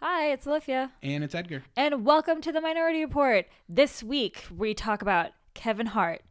[0.00, 0.92] Hi, it's Olivia.
[1.02, 1.64] And it's Edgar.
[1.76, 3.46] And welcome to the Minority Report.
[3.68, 6.22] This week, we talk about Kevin Hart.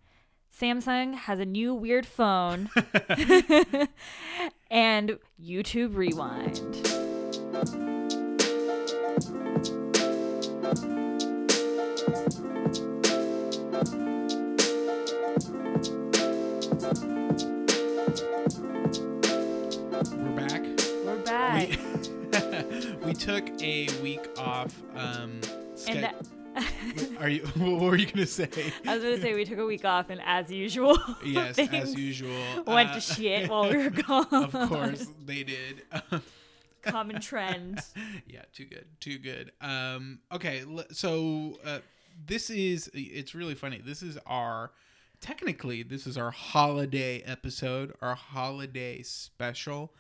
[0.58, 2.70] Samsung has a new weird phone.
[4.72, 6.78] and YouTube Rewind.
[20.16, 20.64] We're back.
[21.04, 21.70] We're back.
[21.70, 21.78] We,
[23.04, 24.74] we took a week off.
[24.96, 25.40] Um,
[25.88, 26.16] and that-
[27.20, 27.42] are you?
[27.58, 28.50] What were you gonna say?
[28.86, 31.94] I was going to say we took a week off, and as usual, yes, as
[31.94, 32.64] usual.
[32.66, 34.26] went uh, to shit while we were gone.
[34.32, 35.84] Of course, they did.
[36.82, 37.80] Common trend.
[38.26, 39.52] yeah, too good, too good.
[39.62, 41.80] Um, okay, so uh,
[42.26, 43.82] this is it's really funny.
[43.84, 44.72] This is our
[45.22, 49.94] technically this is our holiday episode, our holiday special.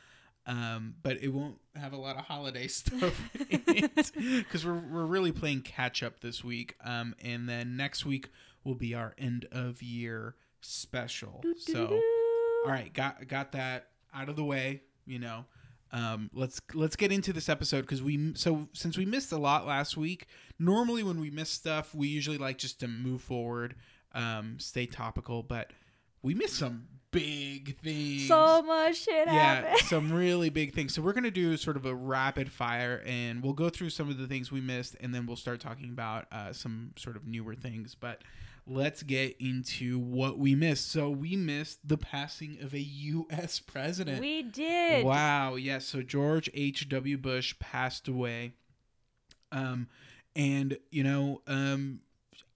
[0.47, 3.19] Um, but it won't have a lot of holiday stuff
[3.49, 6.75] because we're we're really playing catch up this week.
[6.83, 8.29] Um, and then next week
[8.63, 11.43] will be our end of year special.
[11.57, 11.99] So,
[12.65, 14.83] all right, got got that out of the way.
[15.05, 15.45] You know,
[15.91, 19.67] um, let's let's get into this episode because we so since we missed a lot
[19.67, 20.27] last week.
[20.59, 23.75] Normally, when we miss stuff, we usually like just to move forward,
[24.13, 25.43] um, stay topical.
[25.43, 25.71] But
[26.21, 26.87] we missed some
[27.19, 28.27] big things.
[28.27, 29.79] So much shit yeah, happened.
[29.87, 30.93] some really big things.
[30.93, 34.17] So we're gonna do sort of a rapid fire, and we'll go through some of
[34.17, 37.55] the things we missed, and then we'll start talking about uh, some sort of newer
[37.55, 37.95] things.
[37.95, 38.21] But
[38.65, 40.91] let's get into what we missed.
[40.91, 43.59] So we missed the passing of a U.S.
[43.65, 44.19] president.
[44.19, 45.05] We did.
[45.05, 45.55] Wow.
[45.55, 45.85] Yes.
[45.85, 46.87] So George H.
[46.89, 47.17] W.
[47.17, 48.53] Bush passed away.
[49.51, 49.87] Um,
[50.35, 52.01] and you know, um,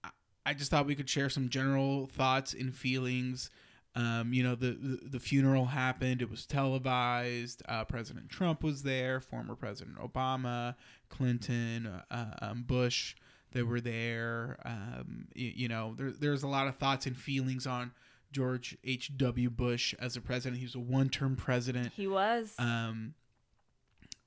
[0.04, 0.10] I-
[0.44, 3.48] I just thought we could share some general thoughts and feelings.
[3.94, 6.22] Um, you know, the, the the funeral happened.
[6.22, 7.62] It was televised.
[7.68, 9.20] Uh, President Trump was there.
[9.20, 10.76] Former President Obama,
[11.10, 13.14] Clinton, uh, um, Bush.
[13.52, 14.58] They were there.
[14.64, 17.92] Um, you, you know, there, there's a lot of thoughts and feelings on
[18.32, 19.14] George H.
[19.18, 19.50] W.
[19.50, 20.58] Bush as a president.
[20.58, 22.54] He was a one-term president He was.
[22.58, 23.12] um,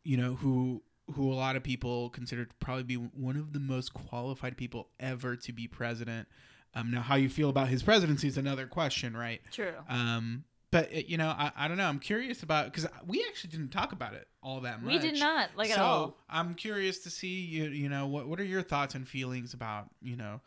[0.03, 0.83] you know, who
[1.13, 4.89] who a lot of people consider to probably be one of the most qualified people
[4.99, 6.27] ever to be president.
[6.75, 9.41] Um, now, how you feel about his presidency is another question, right?
[9.51, 9.73] True.
[9.87, 11.87] Um, but uh, you know, I, I don't know.
[11.87, 14.91] I'm curious about because we actually didn't talk about it all that much.
[14.91, 16.17] we did not like at so all.
[16.29, 17.65] I'm curious to see you.
[17.65, 20.41] You know, what what are your thoughts and feelings about you know,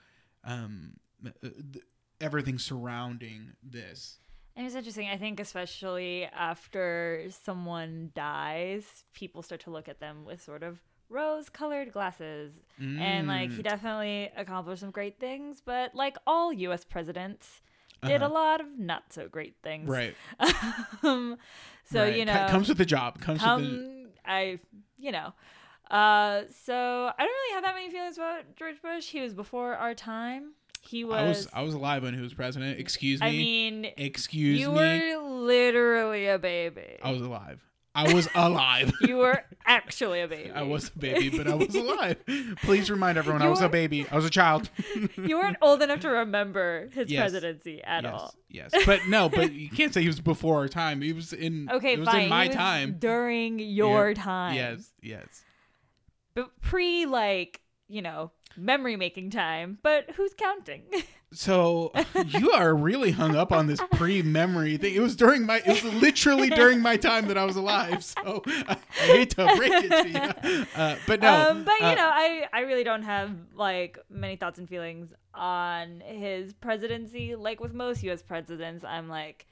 [0.44, 0.94] um,
[1.27, 1.84] uh, th-
[2.21, 4.19] everything surrounding this?
[4.55, 5.09] And it's interesting.
[5.09, 10.81] I think especially after someone dies, people start to look at them with sort of
[11.09, 12.53] rose-colored glasses.
[12.79, 13.65] And like he Mm.
[13.65, 16.85] definitely accomplished some great things, but like all U.S.
[16.85, 17.61] presidents,
[18.03, 18.35] did a Uh-huh.
[18.35, 19.89] lot of not so great things.
[19.89, 20.15] right.
[21.03, 21.37] um,
[21.85, 22.17] so right.
[22.17, 23.21] you know, comes with the job.
[23.21, 24.61] Comes with the I
[24.99, 25.33] you know.
[25.91, 29.07] Uh, so I don't really have that many feelings about George Bush.
[29.09, 30.53] He was before our time.
[30.83, 31.17] He was.
[31.19, 32.79] I was I was alive when he was president.
[32.79, 33.27] Excuse me.
[33.27, 34.75] I mean, Excuse you me.
[34.77, 35.17] were
[35.47, 36.99] literally a baby.
[37.03, 37.61] I was alive.
[37.94, 38.93] I was alive.
[39.00, 40.53] you were actually a baby.
[40.53, 42.16] I was a baby, but I was alive.
[42.62, 44.06] Please remind everyone I was a baby.
[44.09, 44.71] I was a child.
[45.16, 47.21] you weren't old enough to remember his Yes.
[47.22, 48.34] presidency at yes, all.
[48.49, 48.71] yes.
[48.87, 51.00] But no, but you can't say he was before our time.
[51.00, 52.25] He was in Okay, it was fine.
[52.25, 52.97] in my time.
[52.99, 54.15] during your Yeah.
[54.22, 54.55] time.
[54.55, 55.43] Yes, yes.
[56.34, 59.78] but pre like you know memory making time.
[59.82, 60.82] But who's counting?
[61.31, 61.93] So
[62.28, 64.94] you are really hung up on this pre-memory thing.
[64.94, 68.03] It was during my, it was literally during my time that I was alive.
[68.03, 71.50] So I, I hate to break it to you, uh, but no.
[71.50, 75.12] um, but you uh, know, I I really don't have like many thoughts and feelings
[75.34, 77.34] on his presidency.
[77.34, 78.22] Like with most U.S.
[78.22, 79.48] presidents, I'm like,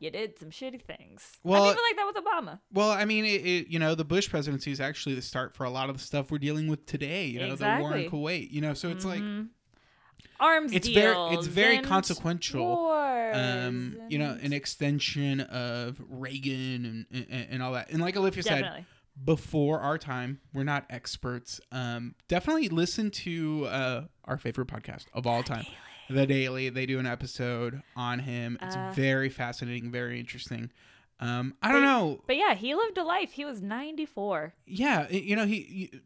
[0.00, 1.38] you did some shitty things.
[1.44, 2.58] Well- I but like that was Obama.
[2.72, 5.64] Well, I mean, it, it, you know, the Bush presidency is actually the start for
[5.64, 7.26] a lot of the stuff we're dealing with today.
[7.26, 8.50] You know, the war in Kuwait.
[8.50, 9.48] You know, so it's like Mhm.
[10.40, 10.94] arms it's deals.
[11.02, 12.64] very it's very consequential.
[12.64, 17.90] Wars Um, you know, an extension of Reagan and, and and all that.
[17.90, 18.86] And like Olivia said,
[19.22, 21.60] before our time, we're not experts.
[21.70, 25.66] Um, definitely listen to uh, our favorite podcast of all time,
[26.10, 26.68] The Daily.
[26.68, 28.58] They do an episode on him.
[28.62, 30.70] It's Uh, very fascinating, very interesting.
[31.20, 32.24] Um, I don't But- know.
[32.26, 33.32] But yeah, he lived a life.
[33.32, 34.54] He was 94.
[34.66, 36.00] yeah you know he, he-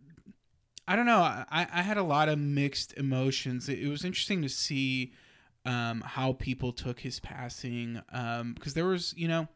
[0.89, 4.43] i don't know I, I had a lot of mixed emotions it, it was interesting
[4.43, 5.13] to see
[5.65, 8.03] um, how people took his passing
[8.55, 9.49] because there was you know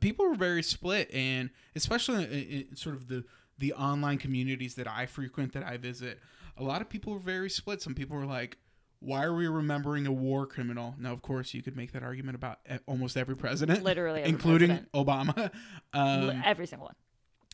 [0.00, 2.30] people were very split and especially in,
[2.70, 3.24] in sort of the
[3.58, 6.18] the online communities that i frequent that i visit
[6.56, 8.58] a lot of people were very split some people were like
[9.00, 12.34] why are we remembering a war criminal now of course you could make that argument
[12.36, 14.92] about almost every president Literally every including president.
[14.92, 15.50] obama
[15.92, 16.94] um, Every single one.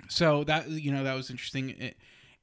[0.08, 1.96] so that you know that was interesting It-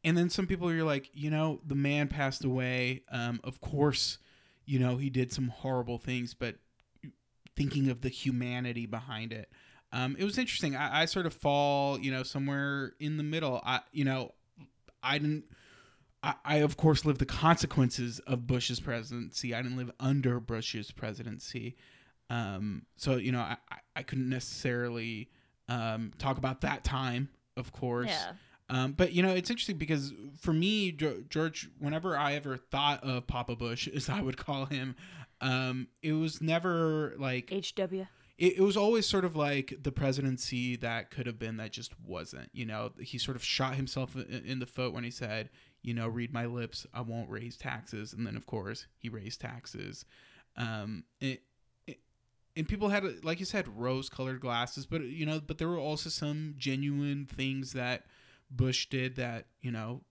[0.06, 3.04] and then some people you're like, you know, the man passed away.
[3.10, 4.18] Um, of course,
[4.66, 6.56] you know he did some horrible things, but
[7.56, 9.50] thinking of the humanity behind it,
[9.94, 10.76] um, it was interesting.
[10.76, 13.62] I, I sort of fall, you know, somewhere in the middle.
[13.66, 14.34] I, you know,
[15.02, 15.46] I didn't.
[16.24, 19.54] I, I of course lived the consequences of Bush's presidency.
[19.54, 21.76] I didn't live under Bush's presidency,
[22.30, 23.58] um, so you know I,
[23.96, 25.30] I, couldn't necessarily
[25.68, 28.10] um, talk about that time, of course.
[28.10, 28.32] Yeah.
[28.70, 33.28] Um, but you know, it's interesting because for me, George, whenever I ever thought of
[33.28, 34.96] Papa Bush, as I would call him,
[35.42, 38.06] um, it was never like HW.
[38.38, 41.94] it, it was always sort of like the presidency that could have been that just
[42.00, 42.50] wasn't.
[42.54, 45.50] You know, he sort of shot himself in the foot when he said,
[45.84, 49.42] you know, read my lips, I won't raise taxes, and then of course he raised
[49.42, 50.06] taxes.
[50.56, 51.44] Um, it,
[51.86, 52.00] it,
[52.56, 56.10] and people had, like you said, rose-colored glasses, but you know, but there were also
[56.10, 58.06] some genuine things that
[58.50, 60.02] Bush did that you know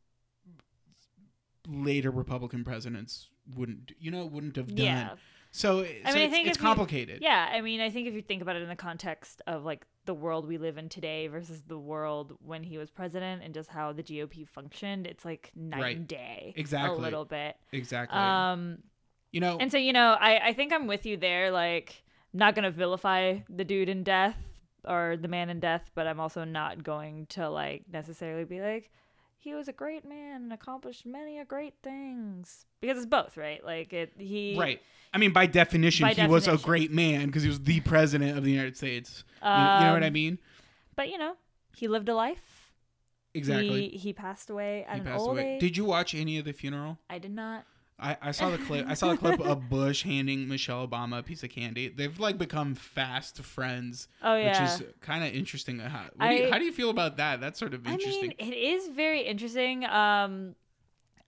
[1.68, 4.84] later Republican presidents wouldn't, you know, wouldn't have done.
[4.84, 5.10] Yeah.
[5.50, 7.18] So, I so mean, I think it's you- complicated.
[7.20, 9.86] Yeah, I mean, I think if you think about it in the context of like
[10.04, 13.68] the world we live in today versus the world when he was president and just
[13.68, 15.96] how the GOP functioned, it's like night Right.
[15.96, 16.52] and day.
[16.56, 16.98] Exactly.
[16.98, 17.56] A little bit.
[17.72, 18.18] Exactly.
[18.18, 18.78] Um,
[19.30, 21.50] you know, and so you know, I I think I'm with you there.
[21.50, 22.02] Like,
[22.32, 24.36] not gonna vilify the dude in death
[24.84, 28.90] or the man in death, but I'm also not going to like necessarily be like.
[29.42, 33.62] He was a great man and accomplished many a great things because it's both, right?
[33.64, 34.80] Like it, he right.
[35.12, 38.38] I mean, by definition, By he was a great man because he was the president
[38.38, 39.24] of the United States.
[39.42, 40.38] You- you, know what I Um, mean?
[40.94, 41.34] But you know,
[41.76, 42.70] he lived a life.
[43.34, 43.88] Exactly.
[43.88, 45.54] He, he passed away at He an passed old away.
[45.54, 45.60] age.
[45.60, 46.98] Did you watch any of the funeral?
[47.10, 47.64] I did not.
[48.02, 48.86] I, I saw the clip.
[48.88, 51.88] I saw the clip of Bush handing Michelle Obama a piece of candy.
[51.88, 54.60] They've like become fast friends, Oh yeah.
[54.62, 55.78] which is kind of interesting.
[55.78, 57.40] How, what do you, how do you feel about that?
[57.40, 58.34] That's sort of interesting.
[58.40, 59.84] I mean, it is very interesting.
[59.84, 60.56] Um,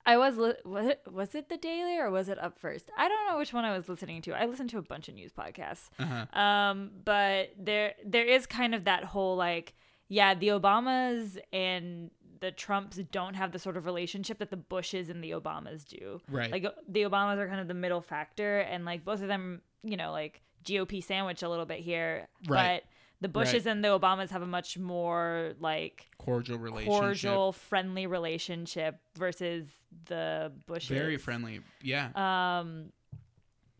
[0.06, 2.90] I was li- was it, was it the Daily or was it Up First?
[2.98, 4.32] I don't know which one I was listening to.
[4.32, 5.88] I listened to a bunch of news podcasts.
[5.98, 6.38] uh-huh.
[6.38, 9.74] Um, but there there is kind of that whole like,
[10.08, 12.10] yeah, the Obamas and
[12.44, 16.20] the Trumps don't have the sort of relationship that the Bushes and the Obamas do.
[16.30, 16.52] Right.
[16.52, 19.96] Like the Obamas are kind of the middle factor, and like both of them, you
[19.96, 22.28] know, like GOP sandwich a little bit here.
[22.46, 22.82] Right.
[22.82, 22.90] But
[23.22, 27.00] the Bushes and the Obamas have a much more like cordial relationship.
[27.00, 29.66] cordial, friendly relationship versus
[30.04, 30.90] the Bushes.
[30.90, 31.60] Very friendly.
[31.82, 32.10] Yeah.
[32.14, 32.92] Um,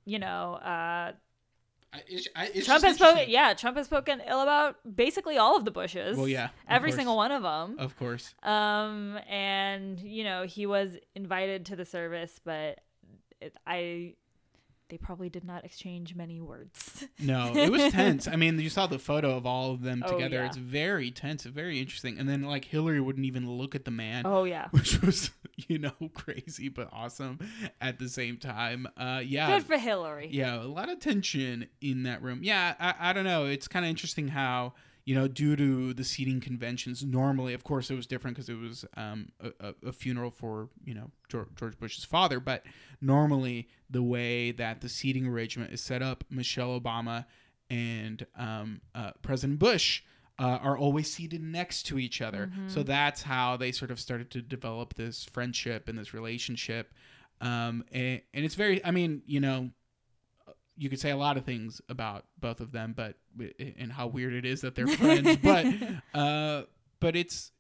[0.07, 1.13] you know, uh,
[1.94, 3.25] I- it's, I, it's Trump has spoken.
[3.29, 6.17] Yeah, Trump has spoken ill about basically all of the Bushes.
[6.19, 6.49] Well, yeah.
[6.69, 6.96] every course.
[6.96, 7.76] single one of them.
[7.79, 8.35] Of course.
[8.43, 12.81] Um, and you know, he was invited to the service, but
[13.41, 14.14] it, I,
[14.88, 17.06] they probably did not exchange many words.
[17.19, 18.26] No, it was tense.
[18.29, 20.37] I mean, you saw the photo of all of them Oh, together.
[20.37, 20.46] yeah.
[20.46, 22.19] It's very tense, very interesting.
[22.19, 25.31] And then like Hillary wouldn't even look at the man, Oh yeah, which was
[25.69, 27.39] you know crazy but awesome
[27.81, 28.87] at the same time.
[28.97, 30.29] Uh, yeah, good for Hillary.
[30.31, 32.41] yeah, a lot of tension in that room.
[32.43, 33.47] Yeah, I, I don't know.
[33.47, 34.75] It's kind of interesting how
[35.05, 37.05] you know due to the seating conventions.
[37.05, 40.95] Normally, of course, it was different because it was um, a, a, funeral for you
[40.95, 42.41] know George, George Bush's father.
[42.41, 42.65] But
[43.01, 47.27] normally, the way that the seating arrangement is set up, Michelle Obama
[47.71, 50.03] and um, uh, President Bush.
[50.37, 54.31] Uh, are always seated next to each other, so that's how they sort of started
[54.33, 56.93] to develop this friendship and this relationship.
[57.41, 59.70] Um, and, and it's very, I mean, you know,
[60.77, 63.17] you could say a lot of things about both of them, but
[63.79, 65.37] and how weird it is that they're friends.
[65.43, 65.67] but
[66.19, 66.63] uh,
[67.01, 67.53] but it's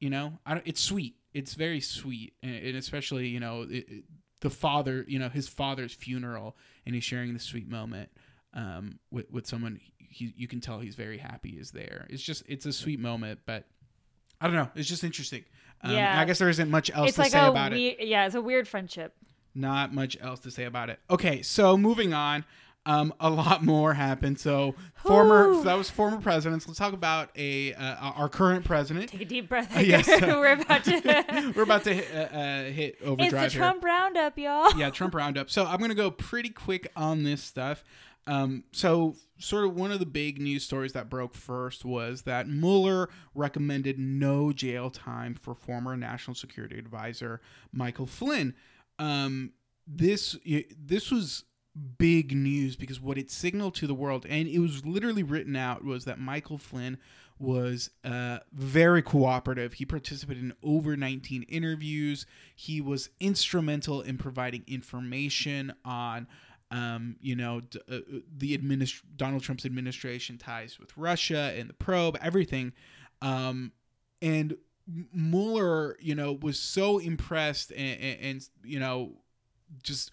[0.00, 1.16] you know, I don't, it's sweet.
[1.34, 4.04] It's very sweet, and, and especially you know it, it-
[4.40, 8.10] the father, you know, his father's funeral, and he's sharing the sweet moment
[8.52, 9.80] um, with with someone.
[10.14, 12.06] He, you can tell he's very happy is there.
[12.08, 13.64] It's just it's a sweet moment, but
[14.40, 14.68] I don't know.
[14.76, 15.44] It's just interesting.
[15.82, 16.18] Um, Yeah.
[16.20, 17.98] I guess there isn't much else it's to like say about it.
[18.06, 19.14] yeah, it's a weird friendship.
[19.54, 20.98] Not much else to say about it.
[21.10, 22.44] Okay, so moving on.
[22.86, 24.38] Um, a lot more happened.
[24.38, 25.64] So former Whew.
[25.64, 26.66] that was former presidents.
[26.68, 29.08] Let's talk about a uh, our current president.
[29.08, 29.74] Take a deep breath.
[29.74, 30.06] Uh, yes.
[30.22, 31.52] We're about to.
[31.56, 33.58] We're about to hit, uh, uh, hit it's overdrive the here.
[33.58, 34.76] Trump roundup, y'all.
[34.76, 35.48] yeah, Trump roundup.
[35.50, 37.84] So I'm gonna go pretty quick on this stuff.
[38.26, 42.48] Um, so sort of one of the big news stories that broke first was that
[42.48, 47.40] Mueller recommended no jail time for former National Security Advisor
[47.72, 48.54] Michael Flynn.
[48.98, 49.52] Um,
[49.86, 50.36] this
[50.78, 51.44] this was
[51.98, 55.84] big news because what it signaled to the world, and it was literally written out,
[55.84, 56.98] was that Michael Flynn
[57.38, 59.74] was uh, very cooperative.
[59.74, 62.26] He participated in over 19 interviews.
[62.54, 66.28] He was instrumental in providing information on,
[66.70, 67.98] um, you know, d- uh,
[68.36, 72.72] the administ- Donald Trump's administration ties with Russia and the probe, everything.
[73.22, 73.72] Um,
[74.20, 74.56] and
[75.12, 79.12] Mueller, you know, was so impressed and, and, and you know,
[79.82, 80.10] just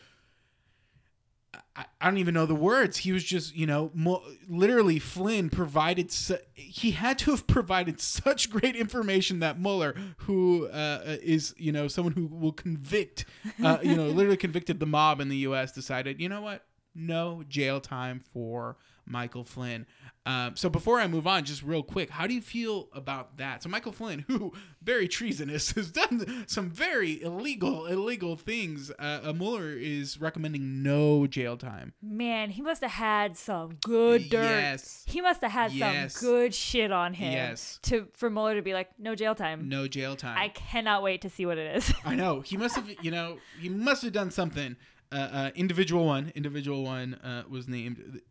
[1.76, 2.98] I, I don't even know the words.
[2.98, 6.12] He was just, you know, mo- literally Flynn provided.
[6.12, 11.72] Su- he had to have provided such great information that Mueller, who uh, is, you
[11.72, 13.26] know, someone who will convict,
[13.64, 17.44] uh, you know, literally convicted the mob in the U.S., decided, you know what, no
[17.48, 18.76] jail time for
[19.12, 19.86] Michael Flynn.
[20.26, 23.64] Um, so before I move on, just real quick, how do you feel about that?
[23.64, 28.92] So Michael Flynn, who very treasonous, has done some very illegal, illegal things.
[29.00, 31.94] Uh, uh, Mueller is recommending no jail time.
[32.04, 34.44] Man, he must have had some good dirt.
[34.44, 35.04] Yes.
[35.08, 36.14] He must have had Yes.
[36.16, 37.32] some good shit on him.
[37.34, 37.80] Yes.
[37.84, 39.68] To for Mueller to be like, no jail time.
[39.70, 40.38] No jail time.
[40.38, 41.92] I cannot wait to see what it is.
[42.06, 44.76] I know he must have, you know, he must have done something.
[45.12, 48.22] Uh, uh, individual one, individual one uh, was named.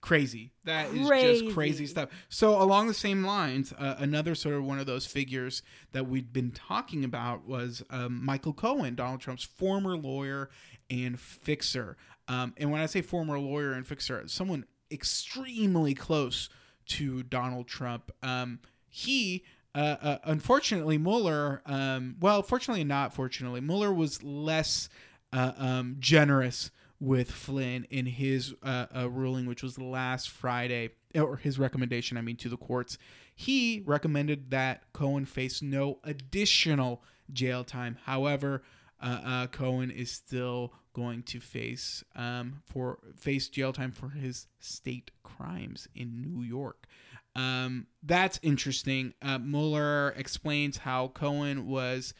[0.00, 0.52] Crazy.
[0.64, 1.42] That is Crazy.
[1.42, 2.08] just crazy stuff.
[2.30, 6.32] So along the same lines, uh, another sort of one of those figures that we'd
[6.32, 10.48] been talking about was um, Michael Cohen, Donald Trump's former lawyer
[10.88, 11.98] and fixer.
[12.28, 16.48] Um, and when I say former lawyer and fixer, someone extremely close
[16.86, 18.10] to Donald Trump.
[18.22, 24.88] Um, he uh, uh, unfortunately, Mueller, um, well, fortunately not fortunately, Mueller was less
[25.32, 31.38] uh, um, generous with Flynn in his uh, uh, ruling, which was last Friday, or
[31.38, 32.98] his recommendation, I mean, to the courts.
[33.34, 37.02] He recommended that Cohen face no additional
[37.32, 37.96] jail time.
[38.04, 38.62] However,
[39.00, 44.46] uh, uh, Cohen is still going to face um, for face jail time for his
[44.58, 46.86] state crimes in New York.
[47.34, 49.14] Um, that's interesting.
[49.22, 52.12] Uh, Mueller explains how Cohen was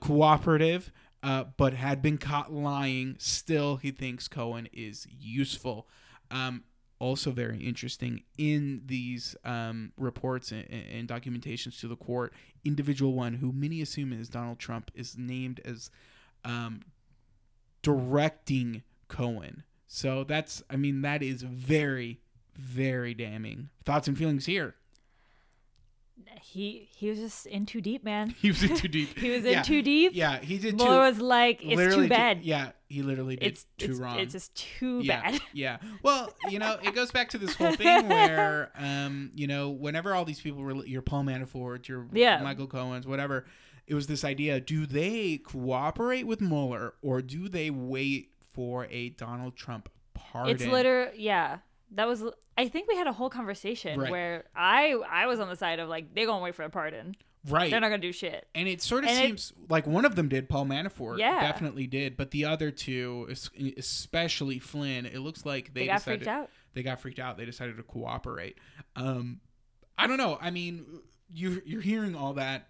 [0.00, 0.90] cooperative,
[1.22, 3.16] uh, but had been caught lying.
[3.18, 5.88] Still, he thinks Cohen is useful.
[6.30, 6.64] Um,
[7.00, 12.32] also, very interesting in these um, reports and, and documentations to the court,
[12.64, 15.90] individual one who many assume is Donald Trump is named as
[16.44, 16.80] um,
[17.82, 19.62] directing Cohen.
[19.86, 22.20] So that's, I mean, that is very,
[22.56, 23.70] very damning.
[23.84, 24.74] Thoughts and feelings here.
[26.40, 28.34] He he was just in too deep, man.
[28.40, 29.18] He was in too deep.
[29.18, 29.62] He was in yeah.
[29.62, 30.12] too deep.
[30.14, 30.98] Yeah, he did Mueller too.
[30.98, 32.42] was like, it's literally too did- bad.
[32.44, 34.18] yeah, he literally did it's too it's, wrong.
[34.18, 35.40] It's just too yeah, bad.
[35.52, 35.78] yeah.
[36.02, 40.14] Well, you know, it goes back to this whole thing where, um, you know, whenever
[40.14, 42.42] all these people were, your Paul Manafort, your Yeah.
[42.42, 43.46] Michael Cohen's, whatever,
[43.86, 49.10] it was this idea: do they cooperate with Mueller or do they wait for a
[49.10, 50.54] Donald Trump pardon?
[50.54, 51.58] It's literally yeah.
[51.92, 52.22] That was
[52.56, 54.10] I think we had a whole conversation Right.
[54.10, 57.16] where I I was on the side of like they're gonna wait for a pardon.
[57.48, 57.70] right.
[57.70, 58.46] They're not gonna do shit.
[58.54, 61.18] And it sort of And it- seems like one of them did, Paul Manafort.
[61.18, 61.40] Yeah.
[61.40, 62.16] Definitely did.
[62.16, 63.26] But the other two,
[63.76, 66.50] especially Flynn, it looks like they, They, got decided freaked out.
[66.74, 67.36] they got freaked out.
[67.38, 68.58] They decided to cooperate.
[68.96, 69.40] Um,
[69.96, 70.38] I don't know.
[70.40, 70.84] I mean,
[71.30, 72.68] you you're hearing all that.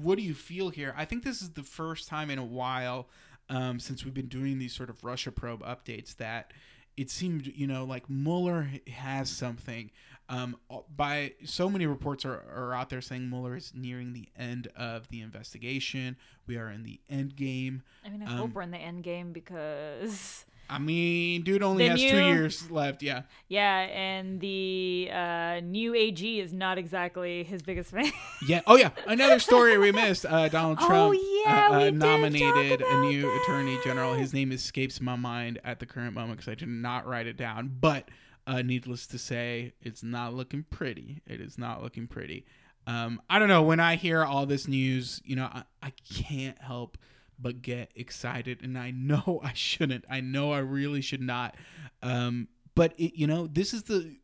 [0.00, 0.94] What do you feel here?
[0.96, 3.08] I think this is the first time in a while
[3.50, 6.52] um, since we've been doing these sort of Russia probe updates that
[6.96, 9.90] it seemed, you know, like Mueller has something.
[10.28, 10.56] Um,
[10.94, 15.08] by so many reports are, are out there saying Mueller is nearing the end of
[15.08, 16.16] the investigation.
[16.46, 17.82] We are in the end game.
[18.04, 21.84] I mean, I um, hope we're in the end game because I mean, dude only
[21.84, 23.02] The has two years left.
[23.02, 23.22] Yeah.
[23.48, 28.10] yeah, and the uh, new AG is not exactly his biggest fan.
[28.46, 28.62] Yeah.
[28.66, 28.90] Oh, yeah.
[29.06, 30.26] Another story we missed.
[30.26, 34.14] Uh, Donald Oh, Trump yeah, uh, nominated a new about attorney general.
[34.14, 37.36] His name escapes my mind at the current moment because I did not write it
[37.36, 37.76] down.
[37.80, 38.08] But
[38.46, 41.20] uh, needless to say, it's not looking pretty.
[41.26, 42.44] It is not looking pretty.
[42.86, 43.62] Um, I don't know.
[43.62, 46.98] When I hear all this news, you know, I, I can't help
[47.42, 50.04] but get excited, and I know I shouldn't.
[50.08, 51.56] I know I really should not.
[52.02, 54.16] Um, but it, you know, this is the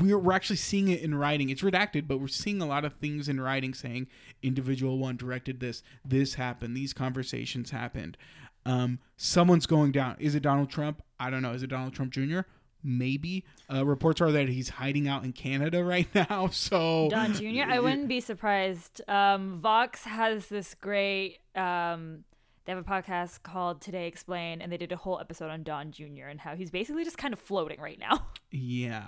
[0.00, 1.50] we're, we're actually seeing it in writing.
[1.50, 4.08] It's redacted, but we're seeing a lot of things in writing saying
[4.42, 8.16] individual one directed this, this happened, these conversations happened.
[8.64, 10.16] Um, someone's going down.
[10.18, 11.02] Is it Donald Trump?
[11.20, 11.52] I don't know.
[11.52, 12.40] Is it Donald Trump Jr.?
[12.82, 13.44] Maybe.
[13.72, 16.48] Uh, reports are that he's hiding out in Canada right now.
[16.48, 17.62] So Don Jr.
[17.68, 19.02] I wouldn't be surprised.
[19.08, 21.38] Um, Vox has this great.
[21.54, 22.24] Um,
[22.66, 25.92] they have a podcast called Today Explain, and they did a whole episode on Don
[25.92, 26.26] Jr.
[26.28, 28.26] and how he's basically just kind of floating right now.
[28.52, 29.04] Yeah.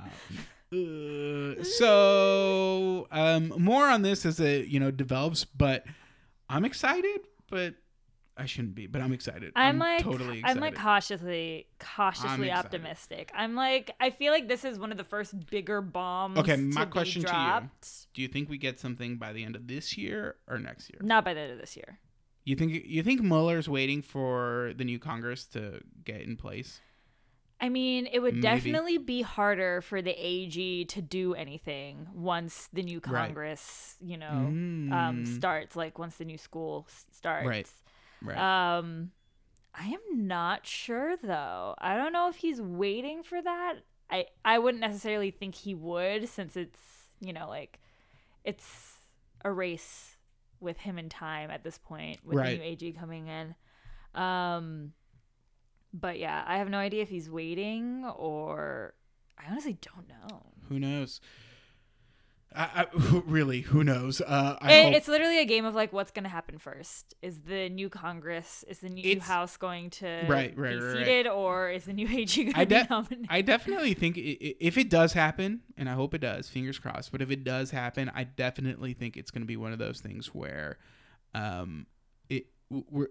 [0.72, 5.84] Uh, so um, more on this as it you know develops, but
[6.50, 7.76] I'm excited, but
[8.36, 9.52] I shouldn't be, but I'm excited.
[9.56, 10.56] I'm, like, totally excited.
[10.56, 12.66] I'm like cautiously, cautiously excited.
[12.66, 13.30] optimistic.
[13.34, 16.38] I'm like, I feel like this is one of the first bigger bombs.
[16.38, 17.90] Okay, my to question to you.
[18.12, 21.00] Do you think we get something by the end of this year or next year?
[21.02, 22.00] Not by the end of this year.
[22.48, 26.80] You think you think Mueller's waiting for the new Congress to get in place?
[27.60, 28.40] I mean, it would Maybe.
[28.40, 33.26] definitely be harder for the AG to do anything once the new Right.
[33.26, 34.46] Congress, you know,
[34.90, 35.26] um, Mm.
[35.26, 35.76] starts.
[35.76, 37.46] Like once the new school starts.
[37.46, 37.70] Right.
[38.22, 38.38] Right.
[38.78, 39.10] Um,
[39.74, 41.74] I am not sure though.
[41.78, 43.74] I don't know if he's waiting for that.
[44.10, 46.80] I I wouldn't necessarily think he would, since it's
[47.20, 47.78] you know like
[48.44, 48.94] it's
[49.44, 50.16] a race
[50.60, 52.50] with him in time at this point with Right.
[52.50, 53.54] the new AG coming in.
[54.20, 54.92] Um,
[55.92, 58.94] but yeah, I have no idea if he's waiting or
[59.38, 60.46] I honestly don't know.
[60.68, 61.20] who knows?
[62.54, 62.62] I,
[62.92, 64.20] I, who, really, who knows?
[64.22, 67.14] Uh, I It, it's literally a game of like what's gonna happen first.
[67.22, 70.96] Is the new Congress, is the new House going to Right, right, be right, right.
[71.06, 73.26] seated, or is the new AG going to be de- nominated?
[73.28, 76.78] I definitely think i- i- if it does happen, and I hope it does, fingers
[76.78, 77.12] crossed.
[77.12, 80.00] But if it does happen, I definitely think it's going to be one of those
[80.00, 80.78] things where,
[81.34, 81.86] um,
[82.30, 82.46] it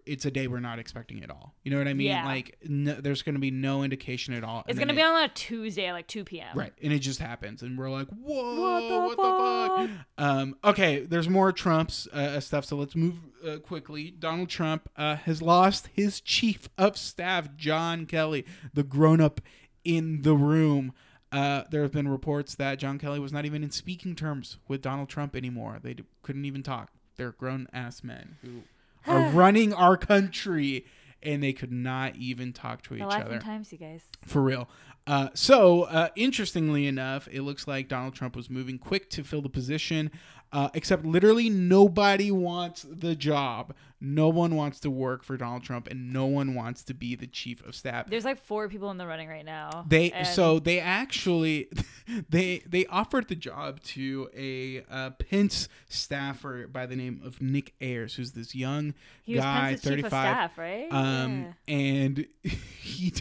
[0.05, 1.55] it's a day we're not expecting at all.
[1.63, 2.07] You know what I mean?
[2.07, 2.25] Yeah.
[2.25, 4.63] Like no, there's going to be no indication at all.
[4.67, 6.55] it's gonna be it- on a Tuesday at like two p.m.
[6.55, 10.05] Right, and it just happens, and we're like, "Whoa, What what the the, fuck?
[10.17, 13.15] Um, okay, there's more Trump's uh, stuff, so let's move
[13.47, 14.11] uh, quickly.
[14.11, 19.41] Donald Trump uh, has lost his chief of staff, John Kelly, the grown-up
[19.83, 20.93] in the room.
[21.31, 24.81] Uh, there have been reports that John Kelly was not even in speaking terms with
[24.81, 25.77] Donald Trump anymore.
[25.81, 26.91] They d- couldn't even talk.
[27.17, 28.61] They're grown-ass men who
[29.07, 30.85] are running our country,
[31.23, 33.33] and they could not even talk to each The life other.
[33.33, 34.03] and times, you guys.
[34.25, 34.69] For real.
[35.05, 39.41] Uh, so, uh, interestingly enough, it looks like Donald Trump was moving quick to fill
[39.41, 40.11] the position,
[40.51, 43.73] uh, except literally nobody wants the job.
[43.99, 47.25] No one wants to work for Donald Trump, and no one wants to be the
[47.25, 48.07] chief of staff.
[48.07, 49.85] There's like four people in the running right now.
[49.87, 51.69] They and so they actually
[52.29, 57.73] they they offered the job to a uh, Pence staffer by the name of Nick
[57.81, 60.33] Ayers, who's this young he was guy, thirty five, thirty chief of five.
[60.35, 60.87] staff, right?
[60.91, 61.75] Um, yeah.
[61.75, 63.13] and he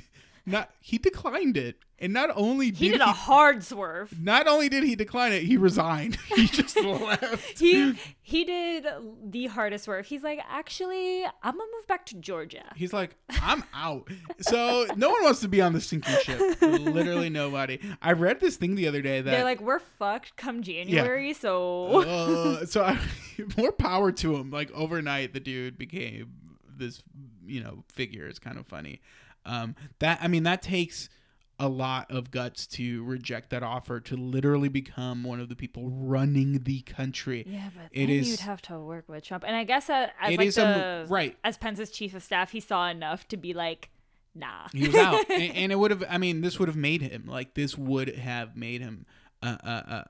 [0.44, 4.20] not he declined it, and not only did He did a hard swerve.
[4.20, 6.16] not only did he decline it, he resigned.
[6.34, 7.58] he just left.
[7.58, 8.86] He he did
[9.24, 10.06] the hardest swerve.
[10.06, 12.64] He's like, actually, I'm gonna move back to Georgia.
[12.74, 14.08] He's like, I'm out.
[14.40, 16.60] So no one wants to be on the sinking ship.
[16.60, 17.78] Literally nobody.
[18.02, 22.02] I read this thing the other day that They're like, we're fucked come January, so
[22.02, 22.98] uh, so I,
[23.56, 24.50] more power to him.
[24.50, 26.32] Like overnight, the dude became
[26.76, 27.02] this,
[27.46, 28.26] you know, figure.
[28.26, 29.00] It's kind of funny.
[29.44, 31.08] Um, that I mean, that takes
[31.58, 35.88] a lot of guts to reject that offer to literally become one of the people
[35.88, 37.44] running the country.
[37.48, 39.44] yeah, but It then is- you'd have to work with Trump.
[39.46, 41.36] And I guess uh, as It like is the a right.
[41.44, 43.88] as Pence's chief of staff, he saw enough to be like,
[44.34, 44.68] nah.
[44.72, 46.04] He was out, and, and it would have.
[46.10, 49.06] I mean, this would have made him like this would have made him.
[49.42, 50.04] Uh, uh, uh,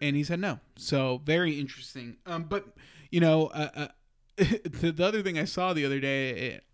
[0.00, 0.60] and he said no.
[0.76, 2.16] So very interesting.
[2.26, 2.64] Um, but
[3.10, 3.88] you know, uh, uh,
[4.36, 6.64] the, the other thing I saw the other day, it,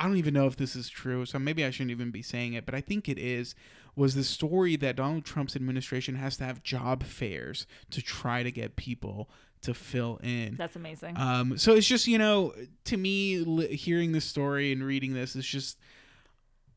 [0.00, 2.54] I don't even know if this is true, so maybe I shouldn't even be saying
[2.54, 3.54] it, but I think it is.
[3.96, 8.50] Was the story that Donald Trump's administration has to have job fairs to try to
[8.50, 9.28] get people
[9.60, 10.54] to fill in?
[10.56, 11.18] That's amazing.
[11.18, 15.36] Um, so it's just you know, to me, li- hearing this story and reading this
[15.36, 15.78] is just,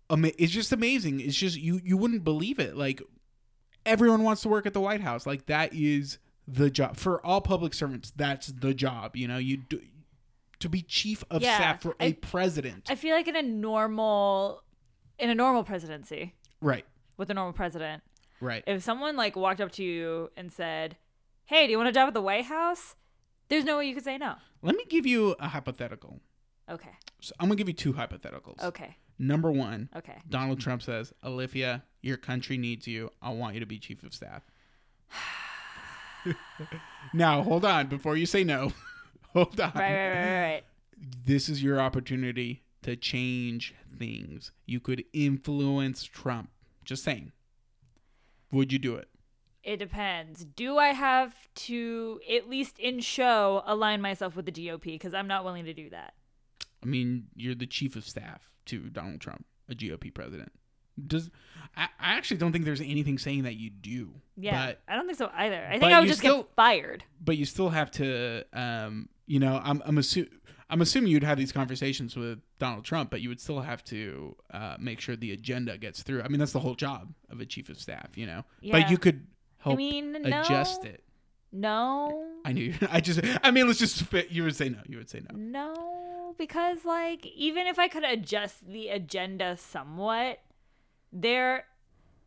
[0.09, 1.21] ama- it's just amazing.
[1.21, 2.75] It's just you you wouldn't believe it.
[2.75, 3.01] Like
[3.85, 5.25] everyone wants to work at the White House.
[5.25, 8.11] Like that is the job for all public servants.
[8.13, 9.15] That's the job.
[9.15, 9.79] You know, you do
[10.63, 12.89] to be chief of Yeah, staff for a I- president.
[12.89, 14.63] I feel like in a normal
[15.19, 16.85] in a normal presidency right,
[17.17, 18.01] with a normal president,
[18.41, 18.63] right.
[18.65, 20.97] if someone like walked up to you and said,
[21.45, 22.95] "Hey, do you want a job at the White House?"
[23.49, 24.35] There's no way you could say no.
[24.61, 26.19] Let me give you a hypothetical.
[26.69, 26.89] Okay.
[27.21, 28.63] So I'm gonna give you two hypotheticals.
[28.63, 28.97] Okay.
[29.19, 30.17] Number one, Okay.
[30.27, 33.11] Donald Trump says, Olivia, your country needs you.
[33.21, 34.43] I want you to be chief of staff.
[37.13, 37.87] now, hold on.
[37.87, 38.71] Before you say no,
[39.33, 39.71] hold on.
[39.75, 40.63] Right, right, right, right.
[41.25, 44.51] This is your opportunity to change things.
[44.65, 46.49] You could influence Trump.
[46.85, 47.31] Just saying.
[48.51, 49.09] Would you do it?
[49.63, 50.43] It depends.
[50.43, 55.27] Do I have to at least in show align myself with the GOP because I'm
[55.27, 56.13] not willing to do that.
[56.83, 60.51] I mean, you're the chief of staff to Donald Trump, a GOP president.
[61.07, 61.31] Does
[61.77, 64.11] I, I actually don't think there's anything saying that you do.
[64.37, 65.65] Yeah, But I don't think so either.
[65.65, 67.03] I think I would just still- get fired.
[67.23, 70.29] but you still have to um you know i'm i'm assu-
[70.69, 74.35] I'm assuming you'd have these conversations with Donald Trump, but you would still have to
[74.51, 76.23] uh, make sure the agenda gets through.
[76.23, 78.43] I mean, that's the whole job of a chief of staff, you know.
[78.59, 78.79] Yeah.
[78.79, 79.27] But you could
[79.59, 81.03] help I mean, no, adjust it.
[81.51, 82.73] No, I knew.
[82.91, 83.19] I just.
[83.43, 84.11] I mean, let's just.
[84.31, 84.79] You would say no.
[84.87, 85.37] You would say no.
[85.37, 90.39] No, because like even if I could adjust the agenda somewhat,
[91.11, 91.65] there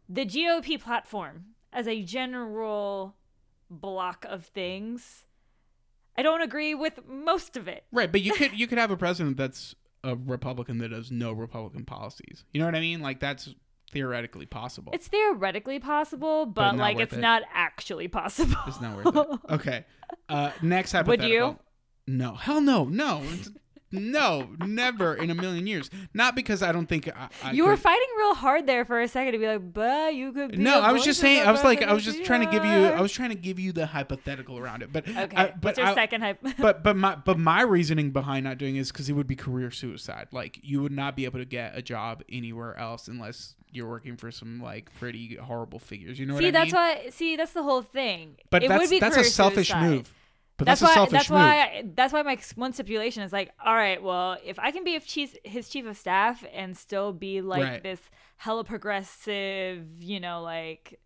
[0.08, 3.16] the GOP platform as a general
[3.68, 5.25] block of things,
[6.18, 7.84] I don't agree with most of it.
[7.92, 9.74] Right, but you could you could have a president that's
[10.04, 12.44] a Republican that has no Republican policies.
[12.52, 13.00] You know what I mean?
[13.00, 13.54] Like that's
[13.92, 14.92] theoretically possible.
[14.94, 17.20] It's theoretically possible, but, not like it's it.
[17.20, 18.56] not actually possible.
[18.66, 19.40] It's not worth it.
[19.50, 19.84] Okay.
[20.28, 21.58] Uh, next Would you?
[22.06, 22.34] No.
[22.34, 22.84] Hell no.
[22.84, 23.22] No.
[23.96, 24.48] no.
[24.64, 25.90] Never in a million years.
[26.14, 27.28] Not because I don't think I.
[27.42, 30.14] I you were could- fighting real hard there for a second to be like, but
[30.14, 31.46] you could be No, I was just saying.
[31.46, 32.70] I was like, I was just trying to give you.
[32.70, 34.92] I was trying to give you the hypothetical around it.
[34.92, 35.36] But Okay.
[35.36, 36.38] I, but What's your I- second hype?
[36.58, 39.36] but but my but my reasoning behind not doing it is because it would be
[39.36, 40.28] career suicide.
[40.32, 44.16] Like you would not be able to get a job anywhere else unless you're working
[44.16, 46.18] for some like pretty horrible figures.
[46.18, 46.70] You know see, what I mean?
[46.70, 46.72] That's
[47.04, 47.10] why.
[47.10, 48.36] See, that's the whole thing.
[48.50, 49.88] but it that's would be that's a career selfish suicide.
[49.90, 50.12] move.
[50.58, 50.94] But That's, that's, a why.
[50.94, 51.38] selfish That's move.
[51.38, 51.84] why.
[51.94, 54.98] That's why my one stipulation is like, all right, well, if I can be
[55.44, 57.82] his chief of staff and still be like Right.
[57.82, 58.00] this
[58.38, 60.98] hella progressive, you know, like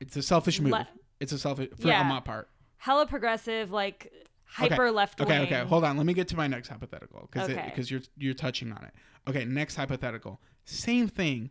[0.00, 0.72] It's a selfish move.
[0.72, 0.88] Le-
[1.20, 2.00] it's a selfish for Yeah.
[2.00, 2.50] on my part.
[2.76, 4.12] hella progressive, like
[4.60, 4.68] Okay.
[4.68, 5.28] hyper left wing.
[5.28, 5.64] Okay, okay.
[5.68, 5.96] Hold on.
[5.96, 7.62] Let me get to my next hypothetical because Okay.
[7.64, 8.92] because you're you're touching on it.
[9.26, 10.40] Okay, next hypothetical.
[10.64, 11.50] Same thing.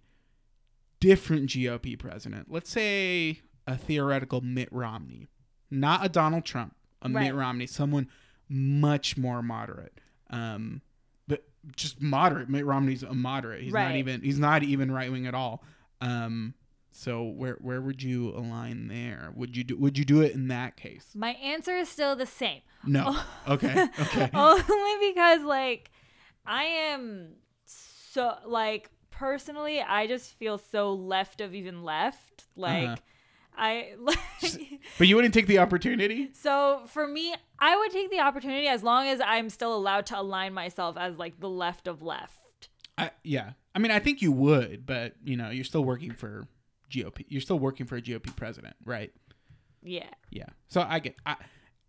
[1.00, 2.52] Different GOP president.
[2.52, 5.28] Let's say a theoretical Mitt Romney,
[5.70, 6.76] not a Donald Trump.
[7.12, 7.24] A Right.
[7.26, 8.08] Mitt Romney, someone
[8.50, 10.00] much more moderate.
[10.30, 10.82] Um,
[11.28, 11.44] but
[11.76, 12.50] just moderate.
[12.50, 13.64] Mitt Romney's a moderate.
[13.64, 15.64] He's not even he's not even right wing at all.
[16.02, 16.54] Um,
[16.92, 19.32] so where where would you align there?
[19.36, 21.06] Would you do would you do it in that case?
[21.16, 22.62] My answer is still the same.
[22.86, 23.18] No.
[23.48, 23.88] Okay.
[24.00, 24.30] Okay.
[24.34, 25.92] Only because like
[26.46, 32.46] I am so like personally I just feel so left of even left.
[32.56, 32.96] Like Uh-huh.
[33.58, 34.20] I like
[34.98, 36.30] But you wouldn't take the opportunity?
[36.34, 40.20] So for me, I would take the opportunity as long as I'm still allowed to
[40.20, 42.70] align myself as like the left of left.
[42.98, 43.52] I, yeah.
[43.76, 46.48] I mean, I think you would, but you know, you're still working for
[46.92, 47.26] GOP.
[47.28, 49.12] You're still working for a GOP president, right?
[49.84, 50.10] Yeah.
[50.32, 50.48] Yeah.
[50.68, 51.16] So I get.
[51.26, 51.36] I,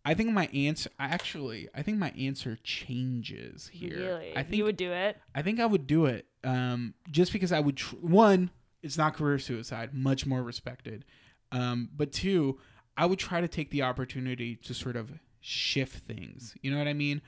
[0.04, 0.90] I think my answer.
[0.98, 1.68] I actually.
[1.74, 3.96] I think my answer changes here.
[3.96, 4.36] Really.
[4.36, 4.56] I think.
[4.56, 5.16] you would do it.
[5.34, 6.26] I think I would do it.
[6.44, 7.76] Um, just because I would.
[7.76, 8.50] Tr- one,
[8.82, 9.94] it's not career suicide.
[9.94, 11.04] Much more respected.
[11.52, 12.58] Um, but two,
[12.96, 16.54] I would try to take the opportunity to sort of shift things.
[16.62, 17.22] You know what I mean?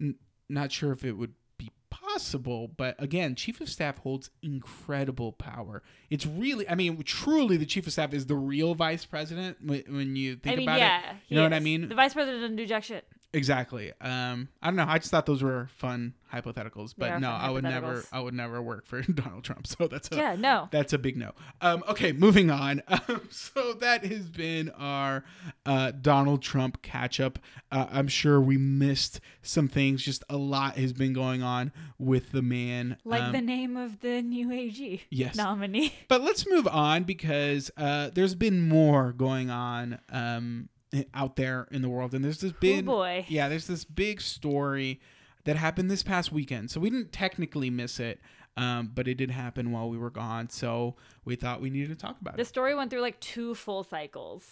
[0.00, 0.16] N-
[0.48, 5.82] not sure if it would be possible, but again, chief of staff holds incredible power.
[6.10, 9.82] It's really, I mean, truly, the chief of staff is the real vice president when,
[9.88, 11.10] when you think I mean, about yeah.
[11.10, 11.16] it.
[11.28, 11.88] You know what I mean?
[11.88, 13.06] The vice president doesn't do jack shit.
[13.36, 13.92] Exactly.
[14.00, 14.86] Um, I don't know.
[14.88, 18.02] I just thought those were fun hypotheticals, but are no, I would never.
[18.10, 19.66] I would never work for Donald Trump.
[19.66, 20.68] So that's a, Yeah, no.
[20.70, 21.32] that's a big no.
[21.60, 22.82] Um, okay, moving on.
[23.08, 25.22] Um, so that has been our
[25.66, 27.38] uh, Donald Trump catch up.
[27.70, 30.02] Uh, I'm sure we missed some things.
[30.02, 32.96] Just a lot has been going on with the man.
[33.04, 35.36] Like Um, the name of the new AG yes.
[35.36, 35.92] nominee.
[36.08, 40.68] But let's move on because uh, there's been more going on um,
[41.14, 43.24] out there in the world, and there's this big, Oh boy.
[43.28, 45.00] yeah, there's this big story
[45.44, 46.70] that happened this past weekend.
[46.70, 48.20] So we didn't technically miss it,
[48.56, 50.48] um, but it did happen while we were gone.
[50.48, 52.44] So we thought we needed to talk about The it.
[52.44, 54.46] The story went through like two full cycles.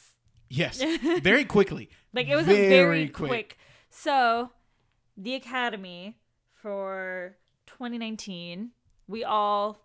[0.51, 0.83] Yes,
[1.23, 1.89] very quickly.
[2.13, 3.29] Like it was Very a very quick.
[3.29, 3.59] quick.
[3.91, 4.51] So,
[5.17, 6.17] the Academy
[6.61, 8.71] for 2019,
[9.07, 9.79] we all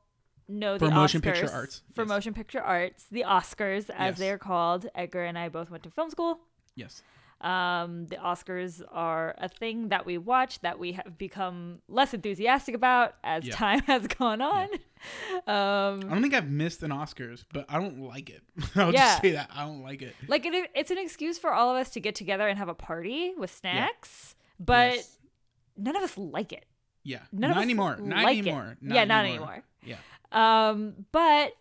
[0.50, 2.10] know the For motion Oscars- picture arts, For yes.
[2.10, 4.18] motion picture arts, the Oscars as Yes.
[4.18, 4.88] they're called.
[4.96, 6.40] Edgar and I both went to film school.
[6.76, 7.02] Yes.
[7.42, 12.76] Um, the Oscars are a thing that we watch that we have become less enthusiastic
[12.76, 13.56] about as Yeah.
[13.56, 14.68] time has gone on.
[15.48, 18.44] I Um, don't think I've missed an Oscars, but I don't like it.
[18.76, 19.06] I'll Yeah.
[19.12, 20.16] just say that I don't like it.
[20.28, 22.74] like it, it's an excuse for all of us to get together and have a
[22.76, 25.18] party with snacks, but Yes.
[25.78, 26.66] none of us like it.
[27.04, 27.98] Yeah, None of not us anymore.
[28.02, 28.78] Not like anymore.
[28.82, 29.64] yeah, not anymore.
[29.86, 29.96] Yeah.
[30.32, 31.54] Um, but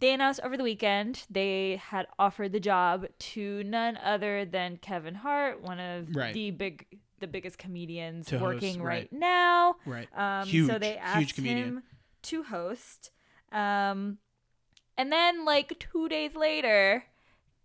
[0.00, 5.14] they announced over the weekend they had offered the job to none other than Kevin
[5.14, 6.32] Hart, one of Right.
[6.34, 6.86] the big,
[7.18, 9.08] the biggest comedians To host, working right.
[9.10, 9.12] right.
[9.12, 9.76] now.
[9.84, 10.08] Right.
[10.16, 11.58] Um, Huge, so they huge asked comedian.
[11.68, 11.82] him
[12.22, 13.10] to host.
[13.52, 14.18] Um,
[14.96, 17.04] and then like two days later,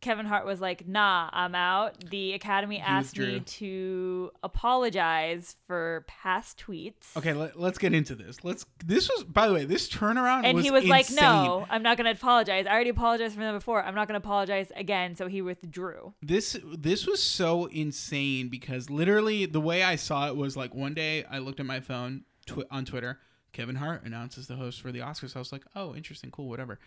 [0.05, 6.63] Kevin Hart was like, "Nah, I'm out." The Academy asked me to apologize for past
[6.63, 7.17] tweets.
[7.17, 8.43] Okay, let, us get into this.
[8.43, 8.67] Let's.
[8.85, 11.97] This was, by the way, this turnaround And was he was like, "No, I'm not
[11.97, 12.67] going to apologize.
[12.67, 13.83] I already apologized for them before.
[13.83, 16.13] I'm not going to apologize again." So he withdrew.
[16.21, 20.93] This this was so insane because literally the way I saw it was like one
[20.93, 23.17] day I looked at my phone tw- on Twitter.
[23.53, 25.35] Kevin Hart announces the host for the Oscars.
[25.35, 26.77] I was like, oh, interesting, cool, whatever.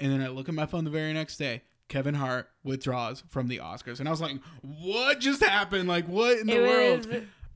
[0.00, 1.62] And then I look at my phone the very next day.
[1.92, 5.90] Kevin Hart withdraws from the Oscars, and I was like, "What just happened?
[5.90, 7.06] Like, what in the world?"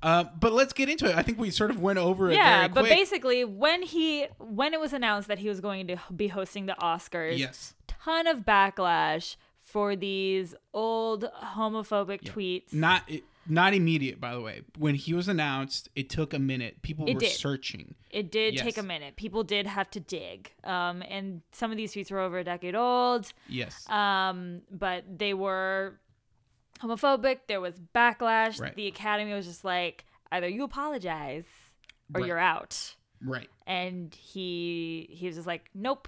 [0.03, 1.17] Um, but let's get into it.
[1.17, 2.35] I think we sort of went over it.
[2.35, 6.29] Yeah, but basically, when he when it was announced that he was going to be
[6.29, 12.75] hosting the Oscars, yes, ton of backlash for these old homophobic tweets.
[12.75, 14.63] not it, not immediate, by the way.
[14.79, 16.83] When he was announced, it took a minute.
[16.83, 17.33] People It were did.
[17.33, 17.95] searching.
[18.11, 18.65] It did Yes.
[18.65, 19.17] take a minute.
[19.17, 20.53] People did have to dig.
[20.65, 23.33] Um, and some of these tweets were over a decade old.
[23.49, 23.89] Yes.
[23.91, 26.01] Um, but they were
[26.81, 27.41] homophobic.
[27.49, 28.61] There was backlash.
[28.61, 28.75] Right.
[28.75, 31.45] The Academy was just like, either you apologize
[32.15, 32.27] or Right.
[32.29, 32.95] you're out.
[33.23, 33.49] right.
[33.67, 36.07] And he he was just like, nope,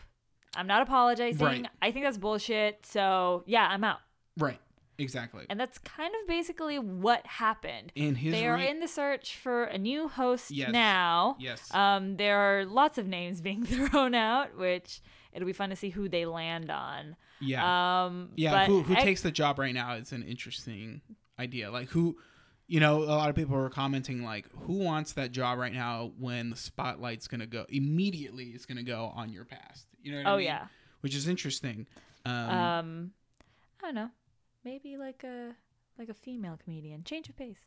[0.54, 1.44] I'm not apologizing.
[1.44, 1.66] Right.
[1.80, 2.84] I think that's bullshit.
[2.84, 4.00] So yeah, I'm out.
[4.36, 4.60] Right.
[4.98, 5.46] Exactly.
[5.48, 7.92] And that's kind of basically what happened.
[7.94, 10.72] In his they are in the search for a new host Yes.
[10.72, 11.36] now.
[11.38, 11.72] Yes.
[11.72, 15.00] Um, there are lots of names being thrown out, which
[15.32, 17.16] it'll be fun to see who they land on.
[17.40, 18.04] yeah.
[18.06, 18.50] Um, yeah.
[18.52, 21.00] but who who I- takes the job right now is an interesting
[21.38, 21.70] idea.
[21.70, 22.16] Like who
[22.70, 26.12] you know, a lot of people were commenting like, who wants that job right now
[26.18, 29.86] when the spotlight's gonna go immediately it's gonna go on your past.
[30.02, 30.46] You know what I Oh mean?
[30.46, 30.66] yeah.
[31.02, 31.86] Which is interesting.
[32.26, 33.10] Um, Um,
[33.80, 34.10] I don't know.
[34.64, 35.54] Maybe like a
[35.98, 37.04] like a female comedian.
[37.04, 37.58] Change of pace.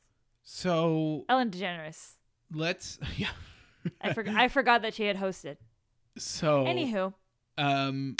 [0.43, 2.13] so Ellen DeGeneres.
[2.53, 3.29] let's yeah.
[4.01, 4.35] I forgot.
[4.35, 5.57] I forgot that she had hosted.
[6.17, 7.13] So Anywho,
[7.57, 8.15] um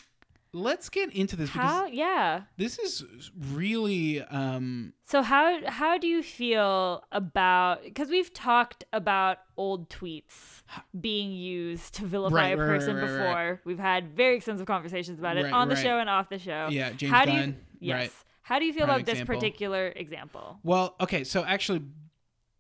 [0.53, 1.85] let's get into this how?
[1.85, 2.41] because Yeah.
[2.57, 3.03] this is
[3.51, 10.63] really um So how how do you feel about because we've talked about old tweets
[10.99, 13.11] being used to vilify Right, a person right, right.
[13.27, 13.61] before?
[13.65, 16.67] We've had very extensive conversations about it on the show and off the show.
[16.71, 17.57] yeah, James how do Gunn.
[17.79, 18.23] you yes?
[18.51, 20.59] How do you feel about this particular example?
[20.61, 21.83] Well, okay, so actually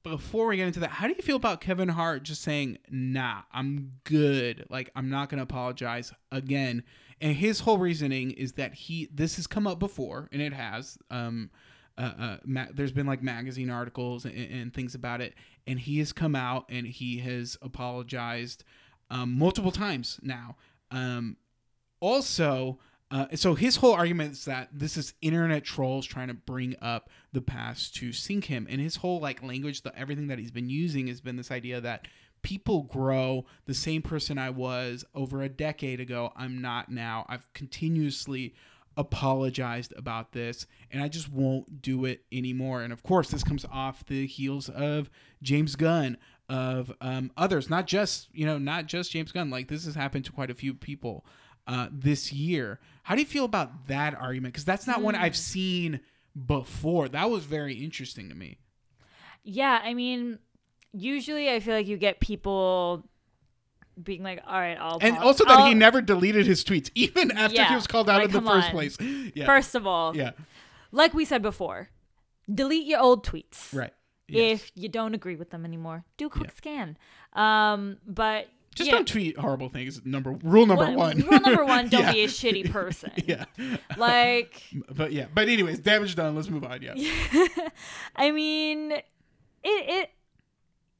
[0.03, 3.41] before we get into that, how do you feel about Kevin Hart just saying, "Nah,
[3.51, 4.65] I'm good.
[4.69, 6.83] Like I'm not going to apologize again."
[7.19, 10.97] And his whole reasoning is that he this has come up before and it has
[11.09, 11.51] um
[11.97, 15.33] uh, uh, ma- there's been like magazine articles and, and things about it,
[15.67, 18.63] and he has come out and he has apologized
[19.09, 20.55] um, multiple times now.
[20.89, 21.35] Um,
[21.99, 22.79] also,
[23.11, 27.09] uh, so his whole argument is that this is internet trolls trying to bring up
[27.33, 30.69] the past to sink him, and his whole like language, the everything that he's been
[30.69, 32.07] using has been this idea that
[32.41, 33.45] people grow.
[33.65, 37.25] The same person I was over a decade ago, I'm not now.
[37.27, 38.55] I've continuously
[38.97, 42.81] apologized about this and I just won't do it anymore.
[42.81, 45.09] And of course, this comes off the heels of
[45.41, 46.17] James Gunn,
[46.49, 49.49] of um, others, not just, you know, not just James Gunn.
[49.49, 51.25] Like this has happened to quite a few people
[51.67, 52.79] uh, this year.
[53.03, 54.53] How do you feel about that argument?
[54.53, 55.99] Because that's not one I've seen
[56.47, 57.09] before.
[57.09, 58.57] That was very interesting to me.
[59.43, 60.39] Yeah, I mean,
[60.93, 63.07] usually I feel like you get people
[64.01, 67.31] being like, "All right, I'll." And also that he I'll- never deleted his tweets, even
[67.31, 68.71] after he was called out like, in the first on.
[68.71, 68.97] place.
[69.33, 69.45] Yeah.
[69.45, 70.31] First of all, yeah.
[70.91, 71.89] like we said before,
[72.53, 73.73] delete your old tweets.
[73.73, 73.93] Right.
[74.27, 74.61] Yes.
[74.61, 76.97] If you don't agree with them anymore, do a quick scan.
[77.33, 80.05] Um, but Just know, don't tweet horrible things.
[80.05, 81.19] Number rule number What- one.
[81.19, 82.13] Rule number one: don't Yeah.
[82.13, 83.11] be a shitty person.
[83.25, 83.45] yeah.
[83.97, 84.63] Like,
[84.95, 85.25] But yeah.
[85.33, 86.35] But anyways, damage done.
[86.35, 86.81] Let's move on.
[86.81, 86.93] Yeah.
[88.15, 89.03] I mean, it
[89.63, 90.09] it.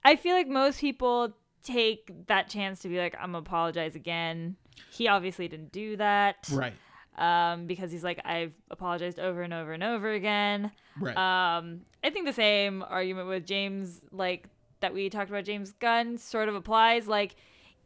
[0.03, 4.57] I feel like most people take that chance to be like, "I'm apologize again."
[4.89, 6.49] He obviously didn't do that.
[6.51, 6.73] Right.
[7.17, 10.71] Um, because he's like, I've apologized over and over and over again.
[10.99, 11.15] Right.
[11.15, 14.47] Um, I think the same argument with James, like
[14.79, 17.07] that we talked about James Gunn, sort of applies.
[17.07, 17.35] Like,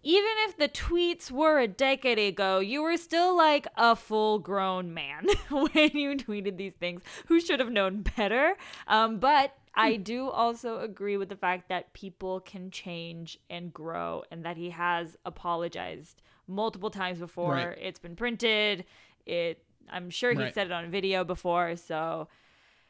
[0.06, 4.94] even if the tweets were a decade ago, you were still like a full grown
[4.94, 8.56] man when you tweeted these things who should have known better.
[8.88, 14.24] Um, but I do also agree with the fact that people can change and grow
[14.30, 17.54] and that he has apologized multiple times before.
[17.56, 17.78] Right.
[17.82, 18.86] It's been printed.
[19.26, 20.54] It I'm sure he Right.
[20.54, 22.28] said it on video before, so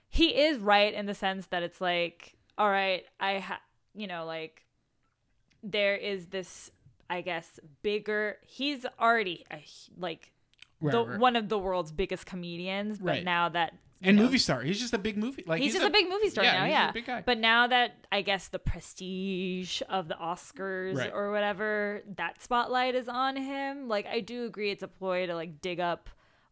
[0.10, 3.60] he is right in the sense that it's like, all right, I ha,
[3.94, 4.64] you know, like
[5.64, 6.72] there is this,
[7.10, 8.38] I guess, bigger.
[8.46, 9.64] He's already a,
[9.98, 10.32] like
[10.82, 11.20] right, the right.
[11.20, 13.24] one of the world's biggest comedians, but Right.
[13.24, 14.62] now that and know, movie star.
[14.62, 15.44] He's just a big movie.
[15.48, 16.90] Like he's, just a, big movie star yeah, now, he's yeah.
[16.90, 17.24] a big guy.
[17.26, 23.08] But now that I guess the prestige of the Oscars or whatever, that spotlight is
[23.08, 23.88] on him.
[23.88, 26.10] Like I do agree it's a ploy to like dig up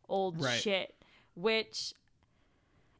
[0.07, 0.95] old shit,
[1.35, 1.93] which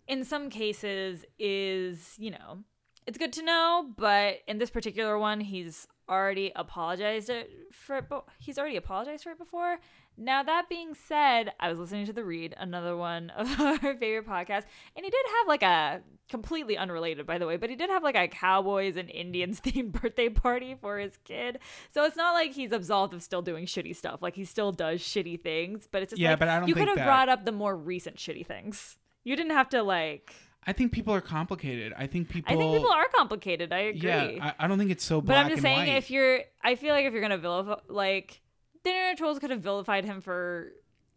[0.08, 2.60] in some cases is, you know,
[3.08, 5.88] it's good to know, but in this particular one he's
[6.22, 7.32] already apologized
[7.72, 9.80] for it, but he's already apologized for it before.
[10.18, 14.28] Now that being said, I was listening to the Read, another one of our favorite
[14.28, 17.90] podcasts, and he did have like a completely unrelated, by the way, but he did
[17.90, 21.58] have like a Cowboys and Indians themed birthday party for his kid.
[21.94, 24.22] So it's not like he's absolved of still doing shitty stuff.
[24.22, 26.76] Like he still does shitty things, but it's just Yeah, like but I don't you
[26.76, 28.98] could have that- brought up the more recent shitty things.
[29.24, 30.34] You didn't have to like.
[30.66, 31.94] I think people are complicated.
[31.98, 32.54] I think people.
[32.54, 33.74] I think people are complicated.
[33.74, 34.10] I agree.
[34.10, 35.28] Yeah, I, I don't think it's so bad.
[35.28, 35.98] But I'm just saying, white.
[35.98, 38.42] if you're, I feel like if you're gonna vilify, like,
[38.84, 40.72] the internet trolls could have vilified him for,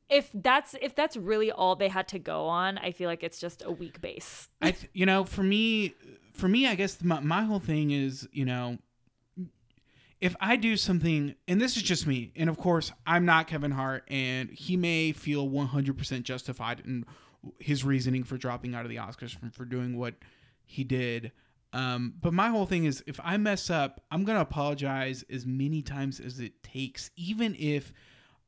[0.09, 3.39] if that's if that's really all they had to go on, I feel like it's
[3.41, 4.49] just a weak base.
[4.63, 5.95] I, th- you know, for me,
[6.33, 8.79] for me, I guess my, my whole thing is, you know,
[10.21, 13.73] if I do something, and this is just me, and of course, I'm not Kevin
[13.73, 17.05] Hart, and he may feel 100% justified in
[17.59, 20.15] his reasoning for dropping out of the Oscars from for doing what
[20.65, 21.33] he did.
[21.73, 25.83] Um, but my whole thing is, if I mess up, I'm gonna apologize as many
[25.83, 27.93] times as it takes, even if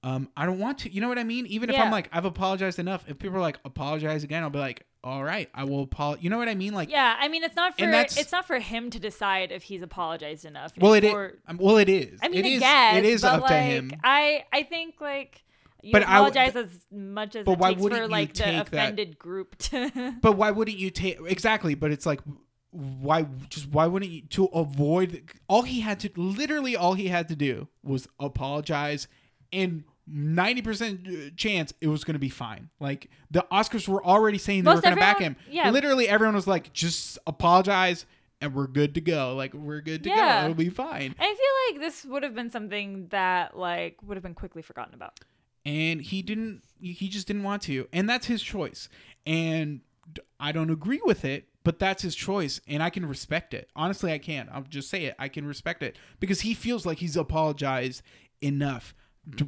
[0.02, 0.92] um, I don't want to.
[0.92, 1.46] You know what I mean?
[1.46, 3.04] Even if I'm like, I've apologized enough.
[3.08, 6.22] If people are like, apologize again, I'll be like, all right, I will apologize.
[6.22, 6.72] You know what I mean?
[6.72, 9.82] Like, Yeah, I mean, it's not for it's not for him to decide if he's
[9.82, 10.72] apologized enough.
[10.78, 11.12] well, it's it is.
[11.12, 12.18] for, um, Well, it is.
[12.22, 12.60] I mean, it I is.
[12.60, 13.92] guess it is up like, to him.
[14.02, 15.44] I I think like
[15.82, 18.42] you But I apologize as much as but it why wouldn't for you like the
[18.42, 20.14] take that- offended group to.
[20.22, 21.74] But why wouldn't you take exactly?
[21.74, 22.20] But it's like,
[22.70, 25.22] why just why wouldn't you to avoid?
[25.48, 29.08] All he had to literally all he had to do was apologize,
[29.52, 32.68] and ninety percent chance it was going to be fine.
[32.80, 35.36] Like the Oscars were already saying they were going to back him.
[35.50, 35.70] yeah.
[35.70, 38.04] literally everyone was like, just apologize.
[38.40, 39.34] And we're good to go.
[39.34, 40.42] Like we're good to Yeah.
[40.42, 40.44] go.
[40.50, 41.12] It'll be fine.
[41.18, 44.94] I feel like this would have been something that like would have been quickly forgotten
[44.94, 45.18] about.
[45.68, 48.88] And he didn't he just didn't want to and that's his choice.
[49.26, 49.80] And
[50.40, 53.68] i don't agree with it but that's his choice and i can respect it.
[53.76, 55.14] Honestly i can i'll just say it.
[55.18, 58.02] I can respect it because he feels like he's apologized
[58.40, 58.94] enough.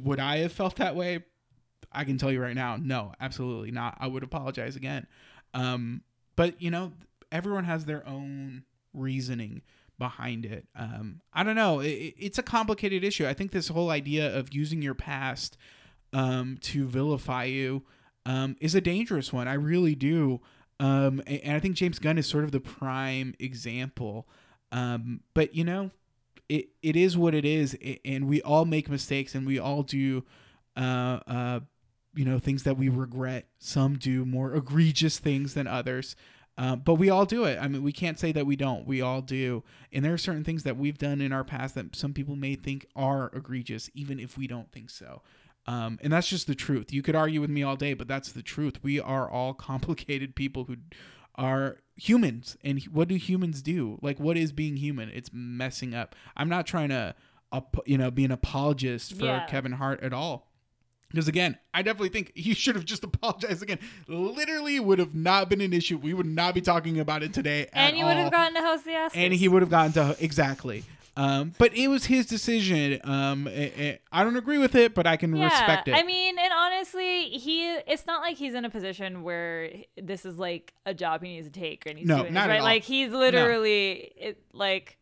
[0.03, 1.23] Would i have felt that way?
[1.91, 3.97] I can tell you right now no absolutely not.
[3.99, 5.07] I would apologize again.
[5.53, 6.03] Um
[6.35, 6.93] but you know
[7.31, 9.61] everyone has their own reasoning
[9.97, 10.67] behind it.
[10.75, 11.79] Um i don't know.
[11.79, 13.25] It, it- it's a complicated issue.
[13.27, 15.57] I think this whole idea of using your past
[16.13, 17.83] um, to vilify you
[18.25, 19.47] um, is a dangerous one.
[19.47, 20.41] I really do.
[20.79, 24.27] Um, and, I think James Gunn is sort of the prime example.
[24.71, 25.91] Um, but you know,
[26.49, 30.23] it, it is what it is, and we all make mistakes, and we all do,
[30.75, 31.59] uh, uh,
[32.13, 33.47] you know, things that we regret.
[33.59, 36.15] Some do more egregious things than others.
[36.57, 37.57] Uh, but we all do it.
[37.59, 38.85] I mean, we can't say that we don't.
[38.85, 39.63] We all do.
[39.91, 42.55] And there are certain things that we've done in our past that some people may
[42.55, 45.21] think are egregious, even if we don't think so.
[45.67, 46.91] Um, and that's just the truth.
[46.91, 48.81] You could argue with me all day, but that's the truth.
[48.83, 50.77] We are all complicated people who
[51.35, 52.57] are humans.
[52.63, 53.99] And what do humans do?
[54.01, 55.09] Like, what is being human?
[55.09, 56.15] It's messing up.
[56.35, 57.15] I'm not trying to,
[57.85, 59.45] you know, be an apologist for Yeah.
[59.45, 60.47] Kevin Hart at all.
[61.09, 63.79] Because again, I definitely think he should have just apologized again.
[64.07, 65.97] Literally would have not been an issue.
[65.97, 67.63] We would not be talking about it today.
[67.73, 69.11] at and you would have gotten to host the Oscars.
[69.15, 70.83] and he would have gotten to exactly.
[71.17, 72.99] Um, but it was his decision.
[73.03, 75.93] Um, eh, eh, I don't agree with it, but I can yeah, respect it.
[75.95, 79.71] I mean, and honestly, he it's not like he's in a position where
[80.01, 82.47] this is like a job he needs to take and he's No, not this, at
[82.49, 82.59] right?
[82.59, 82.65] all.
[82.65, 84.97] Like he's literally it like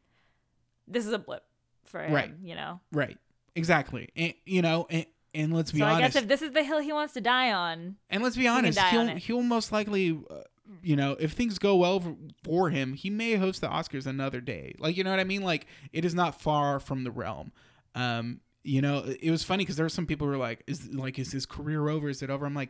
[0.87, 1.43] this is a blip
[1.85, 2.33] for him, Right.
[2.43, 2.79] you know.
[2.91, 3.17] right,
[3.55, 4.09] exactly.
[4.15, 6.13] And you know, and, and let's be So I honest.
[6.15, 8.79] guess if this is the hill he wants to die on, and let's be honest,
[8.79, 10.37] he'll on he'll most likely, uh,
[10.83, 14.75] you know, if things go well for, him, he may host the Oscars another day.
[14.79, 15.41] Like you know what I mean?
[15.41, 17.51] Like it is not far from the realm.
[17.95, 20.93] Um, you know, it was funny because there were some people who were like, "Is
[20.93, 22.09] like is his career over?
[22.09, 22.69] Is it over?" I'm like,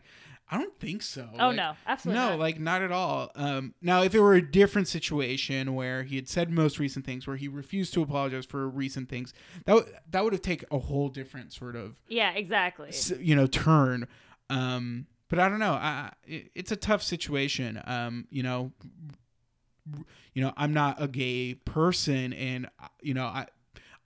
[0.51, 1.27] I don't think so.
[1.37, 2.39] oh Like, no, absolutely no, not.
[2.39, 3.31] like not at all.
[3.35, 7.25] Um, now, if it were a different situation where he had said most recent things,
[7.27, 9.33] where he refused to apologize for recent things,
[9.65, 12.91] that w- that would have taken a whole different sort of yeah, exactly.
[13.19, 14.07] you know turn.
[14.49, 15.73] Um, but I don't know.
[15.73, 17.81] I, it, it's a tough situation.
[17.85, 18.71] Um, you know,
[20.33, 23.47] you know, I'm not a gay person, and uh, you know, I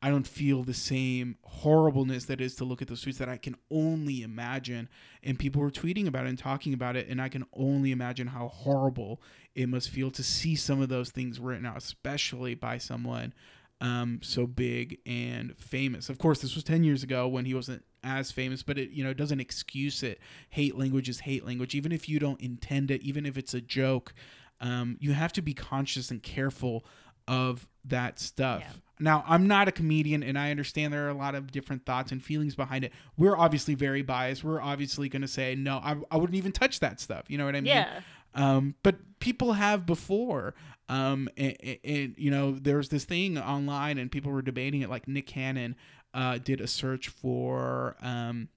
[0.02, 3.38] I don't feel the same horribleness that is to look at those tweets that I
[3.38, 4.90] can only imagine.
[5.24, 8.28] And people were tweeting about it and talking about it, and I can only imagine
[8.28, 9.22] how horrible
[9.56, 13.34] it must feel to see some of those things written out, especially by someone
[13.80, 16.10] um, so big and famous.
[16.10, 19.04] Of course, this was 10 years ago when he wasn't as famous, but it you
[19.04, 20.20] know doesn't excuse it.
[20.50, 23.62] Hate language is hate language, even if you don't intend it, even if it's a
[23.62, 24.14] joke.
[24.60, 26.86] Um, you have to be conscious and careful
[27.28, 28.62] of that stuff.
[28.62, 28.74] Yeah.
[29.00, 32.12] Now, I'm not a comedian, and I understand there are a lot of different thoughts
[32.12, 32.94] and feelings behind it.
[33.18, 34.44] We're obviously very biased.
[34.44, 35.78] We're obviously going to say no.
[35.84, 37.26] I, I wouldn't even touch that stuff.
[37.28, 37.74] You know what I mean?
[37.74, 38.00] Yeah.
[38.36, 40.54] Um, but people have before.
[40.90, 44.90] Um, and, and, you know, there was this thing online, and people were debating it.
[44.90, 45.76] Like Nick Cannon
[46.14, 48.50] uh, did a search for um,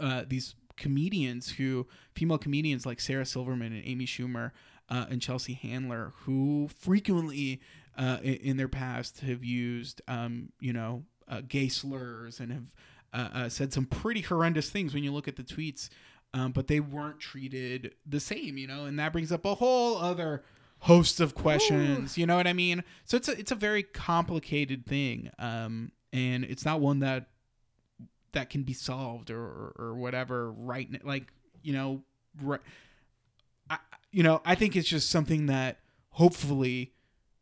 [0.00, 4.52] uh, these comedians who, female comedians like Sarah Silverman and Amy Schumer
[4.88, 7.60] uh, and Chelsea Handler, who frequently
[7.96, 12.74] uh, in, in their past have used, um, you know, uh, gay slurs and have
[13.14, 15.90] uh, uh, said some pretty horrendous things when you look at the tweets
[16.34, 19.98] um, but they weren't treated the same, you know, and that brings up a whole
[19.98, 20.42] other
[20.80, 22.16] host of questions.
[22.18, 22.84] You know what I mean?
[23.04, 27.26] So it's a it's a very complicated thing, um, and it's not one that
[28.32, 30.50] that can be solved or or, or whatever.
[30.50, 32.02] Right, n- like you know,
[32.40, 32.60] right.
[33.70, 33.78] I,
[34.10, 35.78] you know, I think it's just something that
[36.10, 36.92] hopefully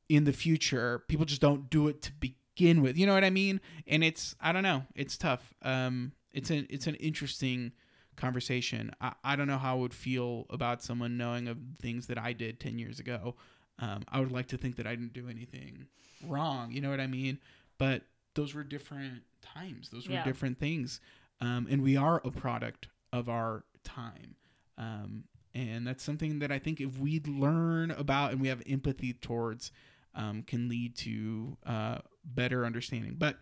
[0.08, 1.04] in the future.
[1.08, 2.98] People just don't do it to begin with.
[2.98, 3.60] You know what I mean?
[3.86, 4.82] And it's I don't know.
[4.94, 5.54] It's tough.
[5.62, 7.72] Um, it's an it's an interesting
[8.20, 8.92] conversation.
[9.00, 12.32] I, I don't know how I would feel about someone knowing of things that I
[12.32, 13.34] did ten years ago.
[13.78, 15.86] Um, I would like to think that I didn't do anything
[16.26, 16.70] wrong.
[16.70, 17.38] You know what I mean?
[17.78, 18.02] But
[18.34, 19.88] those were different times.
[19.90, 20.24] Those were Yeah.
[20.24, 21.00] different things.
[21.40, 24.36] Um, and we are a product of our time.
[24.76, 29.14] Um, and that's something that I think if we learn about and we have empathy
[29.14, 29.72] towards,
[30.14, 33.14] um, can lead to uh, better understanding.
[33.18, 33.38] But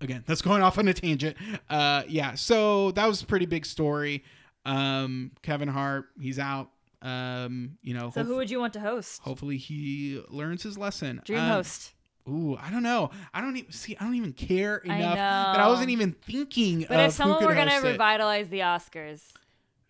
[0.00, 1.36] again, that's going off on a tangent.
[1.70, 4.24] Uh, yeah, so that was a pretty big story.
[4.66, 6.70] Um, Kevin Hart, he's out.
[7.02, 9.20] Um, you know, So hope- who would you want to host?
[9.22, 11.20] hopefully he learns his lesson.
[11.24, 11.92] Dream Um, host.
[12.26, 13.10] Ooh, I don't know.
[13.34, 13.94] I don't even see.
[14.00, 16.86] I don't even care I enough that I wasn't even thinking.
[16.88, 19.20] But if someone were gonna revitalize the Oscars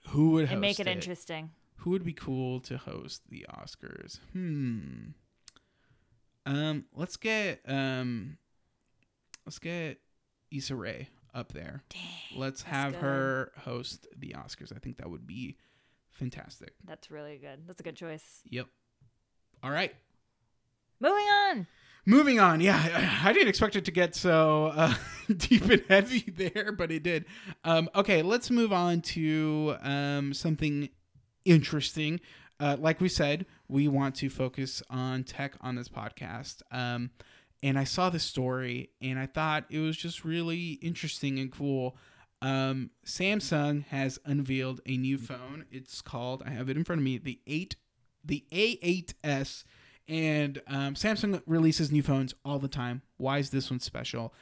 [0.08, 4.18] who would host and make it, interesting, Who would be cool to host the Oscars?
[4.32, 5.10] Hmm.
[6.46, 8.36] Um, let's get um,
[9.46, 9.98] let's get
[10.50, 11.82] Issa Rae up there.
[11.90, 13.00] dang, Let's have good.
[13.02, 14.72] her host the Oscars.
[14.74, 15.56] I think that would be
[16.10, 16.74] fantastic.
[16.84, 17.66] that's really good.
[17.66, 18.40] That's a good choice.
[18.50, 18.66] Yep.
[19.62, 19.92] All right.
[21.00, 21.66] Moving on.
[22.06, 24.94] Moving on, yeah, I, didn't expect it to get so uh,
[25.38, 27.24] deep and heavy there, but it did.
[27.64, 30.90] Um, okay, let's move on to um, something
[31.46, 32.20] interesting.
[32.60, 36.60] Uh, like we said, we want to focus on tech on this podcast.
[36.70, 37.10] Um,
[37.64, 41.96] and I saw this story, and I thought it was just really interesting and cool.
[42.42, 45.64] Um, Samsung has unveiled a new phone.
[45.72, 47.76] It's called, I have it in front of me, the eight,
[48.22, 49.64] the A8s
[50.06, 53.00] and um, Samsung releases new phones all the time.
[53.16, 54.34] Why is this one special?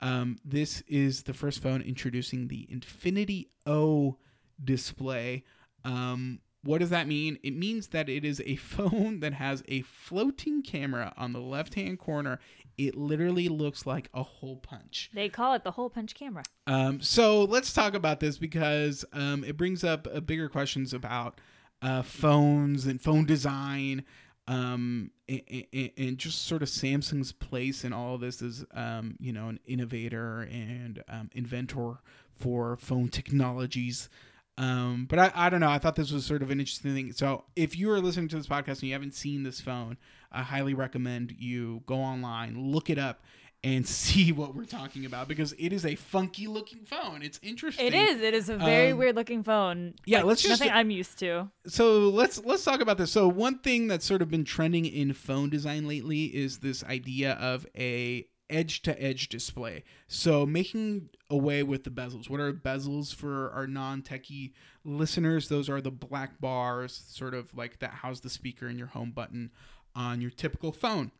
[0.00, 4.16] Um, this is the first phone introducing the Infinity O
[4.64, 5.44] display.
[5.84, 7.38] Um, what does that mean?
[7.42, 11.74] It means that it is a phone that has a floating camera on the left
[11.74, 12.38] hand corner.
[12.86, 15.10] It literally looks like a hole punch.
[15.12, 16.44] They call it the hole punch camera.
[16.66, 21.42] Um, so let's talk about this because um, it brings up uh, bigger questions about
[21.82, 24.04] uh, phones and phone design,
[24.48, 25.42] um, and,
[25.74, 29.48] and, and just sort of Samsung's place in all of this as um, you know
[29.48, 32.00] an innovator and um, inventor
[32.34, 34.08] for phone technologies.
[34.56, 35.70] Um, but I, I don't know.
[35.70, 37.12] I thought this was sort of an interesting thing.
[37.12, 39.98] So if you are listening to this podcast and you haven't seen this phone,
[40.32, 43.22] I highly recommend you go online, look it up,
[43.62, 47.22] and see what we're talking about because it is a funky looking phone.
[47.22, 47.86] It's interesting.
[47.86, 48.20] It is.
[48.22, 49.94] It is a very Um, weird looking phone.
[50.06, 51.50] yeah, Like, let's just- nothing I'm used to.
[51.66, 53.10] so let's let's talk about this.
[53.12, 57.32] So one thing that's sort of been trending in phone design lately is this idea
[57.34, 59.84] of a edge to edge display.
[60.08, 62.28] So making away with the bezels.
[62.28, 64.50] What are bezels for our non-techie
[64.84, 65.48] listeners?
[65.48, 69.12] Those are the black bars, sort of like that house the speaker and your home
[69.12, 69.50] button
[69.94, 71.12] on your typical phone.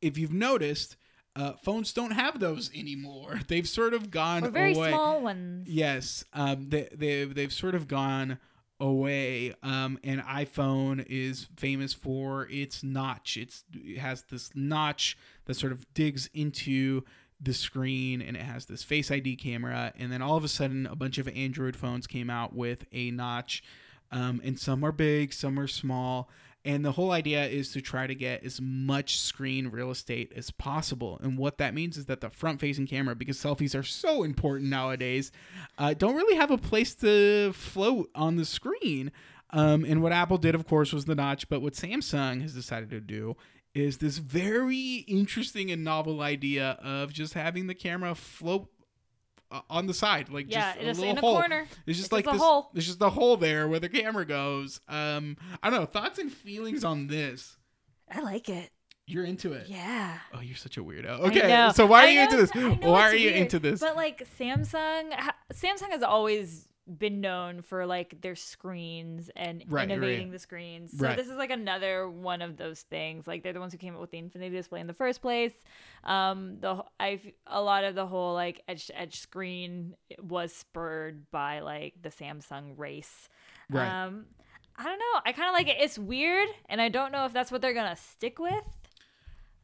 [0.00, 0.96] If you've noticed,
[1.36, 3.40] uh, phones don't have those anymore.
[3.48, 4.90] They've sort of gone Or very away.
[4.90, 5.68] small ones.
[5.68, 8.38] Yes, um, they they've they've sort of gone
[8.80, 9.54] away.
[9.62, 13.36] Um, and iPhone is famous for its notch.
[13.36, 15.16] It's it has this notch
[15.46, 17.02] that sort of digs into
[17.40, 19.92] the screen, and it has this Face ID camera.
[19.96, 23.12] And then all of a sudden, a bunch of Android phones came out with a
[23.12, 23.62] notch,
[24.10, 26.28] um, and some are big, some are small.
[26.68, 30.50] And the whole idea is to try to get as much screen real estate as
[30.50, 31.18] possible.
[31.22, 34.68] And what that means is that the front facing camera, because selfies are so important
[34.68, 35.32] nowadays,
[35.78, 39.12] uh, don't really have a place to float on the screen.
[39.48, 41.48] Um, and what Apple did, of course, was the notch.
[41.48, 43.34] But what Samsung has decided to do
[43.72, 48.68] is this very interesting and novel idea of just having the camera float
[49.50, 51.34] uh, on the side, like Yeah, just a little in a hole.
[51.38, 51.60] corner.
[51.62, 52.40] It's It's just just like a this.
[52.40, 52.70] hole.
[52.74, 54.80] There's just a hole there where the camera goes.
[54.88, 55.86] Um, I don't know.
[55.86, 57.56] Thoughts and feelings on this?
[58.10, 58.70] I like it.
[59.06, 59.68] You're into it.
[59.68, 60.18] Yeah.
[60.34, 61.20] Oh, you're such a weirdo.
[61.28, 62.50] Okay, so why are I you know into this?
[62.50, 63.80] it's- I know Why it's are you weird, into this?
[63.80, 66.67] But like Samsung, ha- Samsung has always
[66.98, 69.90] been known for like their screens and Right, right.
[69.90, 70.96] innovating the screens.
[70.96, 71.16] So Right.
[71.16, 73.26] this is like another one of those things.
[73.26, 75.52] Like they're the ones who came up with the Infinity display in the first place.
[76.04, 81.30] Um, the I a lot of the whole like edge to edge screen was spurred
[81.30, 83.28] by like the Samsung race.
[83.70, 83.86] Right.
[83.88, 84.26] Um,
[84.76, 85.20] I don't know.
[85.26, 85.76] I kind of like it.
[85.80, 88.64] It's weird, and I don't know if that's what they're gonna stick with.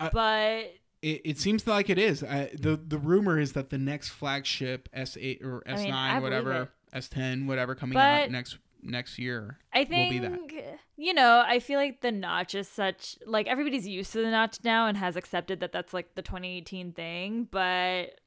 [0.00, 2.24] I- but It, it seems like it is.
[2.24, 6.70] I, the The rumor is that the next flagship S8 or S9, I believe whatever.
[6.94, 9.58] S10, whatever, coming But- out next next year.
[9.72, 10.64] I will be think
[10.96, 14.58] you know, I feel like the notch is such like everybody's used to the notch
[14.62, 18.20] now and has accepted that that's like the 2018 thing, but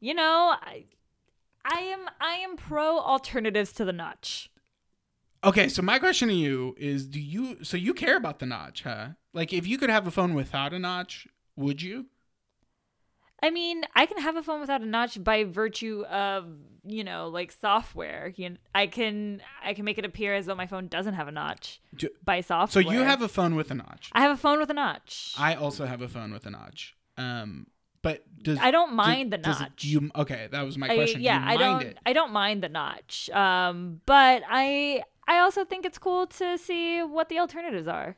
[0.00, 0.84] you know, I
[1.64, 4.50] I am I am pro alternatives to the notch.
[5.44, 8.82] Okay, so my question to you is: Do you so you care about the notch,
[8.82, 9.08] huh?
[9.32, 12.06] Like, if you could have a phone without a notch, would you?
[13.42, 16.46] I mean, I can have a phone without a notch by virtue of
[16.84, 18.32] you know like software.
[18.36, 21.28] You know, I can I can make it appear as though my phone doesn't have
[21.28, 22.82] a notch Do- by software.
[22.82, 24.10] So you have a phone with a notch.
[24.12, 25.34] I have a phone with a notch.
[25.38, 26.94] I also have a phone with a notch.
[27.18, 27.66] Um,
[28.02, 29.84] but does I don't does- mind the does it- notch.
[29.84, 30.48] you okay?
[30.50, 31.20] That was my I- question.
[31.20, 31.90] yeah, Do you I mind don't.
[31.90, 31.98] it?
[32.06, 33.28] I don't mind the notch.
[33.30, 38.16] Um, but I I also think it's cool to see what the alternatives are.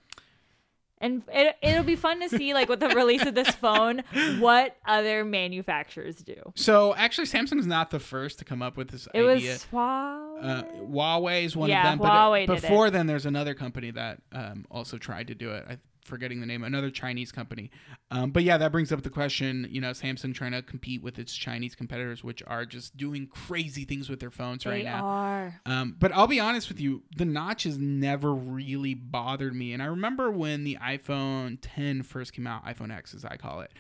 [1.01, 4.03] And it, it'll be fun to see, like, with the release of this phone,
[4.41, 6.35] what other manufacturers do.
[6.57, 9.23] So actually, Samsung's not the first to come up with this idea.
[9.29, 9.53] It idea.
[9.53, 10.45] was Huawei.
[10.45, 11.99] uh, Huawei is one Yeah, of them.
[11.99, 15.51] But Huawei uh, did before then, there's another company that um, also tried to do
[15.53, 15.65] it.
[15.69, 16.65] I'm forgetting the name.
[16.65, 17.71] Another Chinese company.
[18.11, 19.69] Um, but yeah, that brings up the question.
[19.71, 23.85] You know, Samsung trying to compete with its Chinese competitors, which are just doing crazy
[23.85, 25.05] things with their phones they right now.
[25.05, 25.61] are.
[25.67, 29.73] Um, but I'll be honest with you, the notch has never really bothered me.
[29.73, 33.61] And I remember when the iPhone 10 first came out, iPhone X as I call
[33.61, 33.73] it,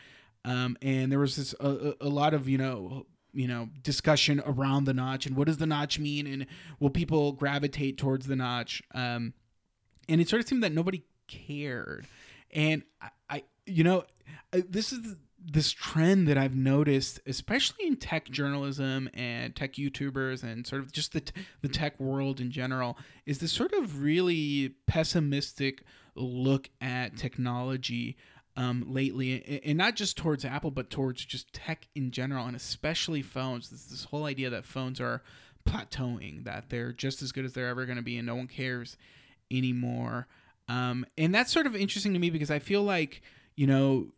[0.44, 4.42] um, and there was this a, a a lot of you know you know discussion
[4.46, 6.46] around the notch and what does the notch mean and
[6.80, 8.82] will people gravitate towards the notch?
[8.94, 9.34] Um,
[10.08, 12.06] and it sort of seemed that nobody cared.
[12.52, 14.04] And I, I you know,
[14.52, 15.16] this is
[15.50, 20.92] this trend that I've noticed, especially in tech journalism and tech YouTubers and sort of
[20.92, 25.82] just the t- the tech world in general, is this sort of really pessimistic
[26.14, 28.16] look at technology
[28.56, 33.22] um, lately, and not just towards Apple, but towards just tech in general, and especially
[33.22, 33.70] phones.
[33.70, 35.22] This this whole idea that phones are
[35.64, 38.48] plateauing, that they're just as good as they're ever going to be, and no one
[38.48, 38.96] cares
[39.50, 40.26] anymore.
[40.68, 43.22] Um, and that's sort of interesting to me because I feel like
[43.56, 44.08] you know,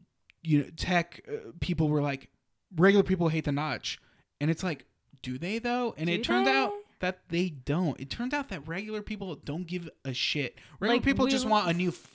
[0.42, 2.28] you know, tech uh, people were like,
[2.76, 3.98] regular people hate the notch,
[4.40, 4.84] and it's like,
[5.22, 5.94] do they though?
[5.96, 7.98] And Do it turned out that they don't.
[8.01, 10.59] It turns out that regular people don't give a shit.
[10.78, 12.11] Regular Like, people just want a new f-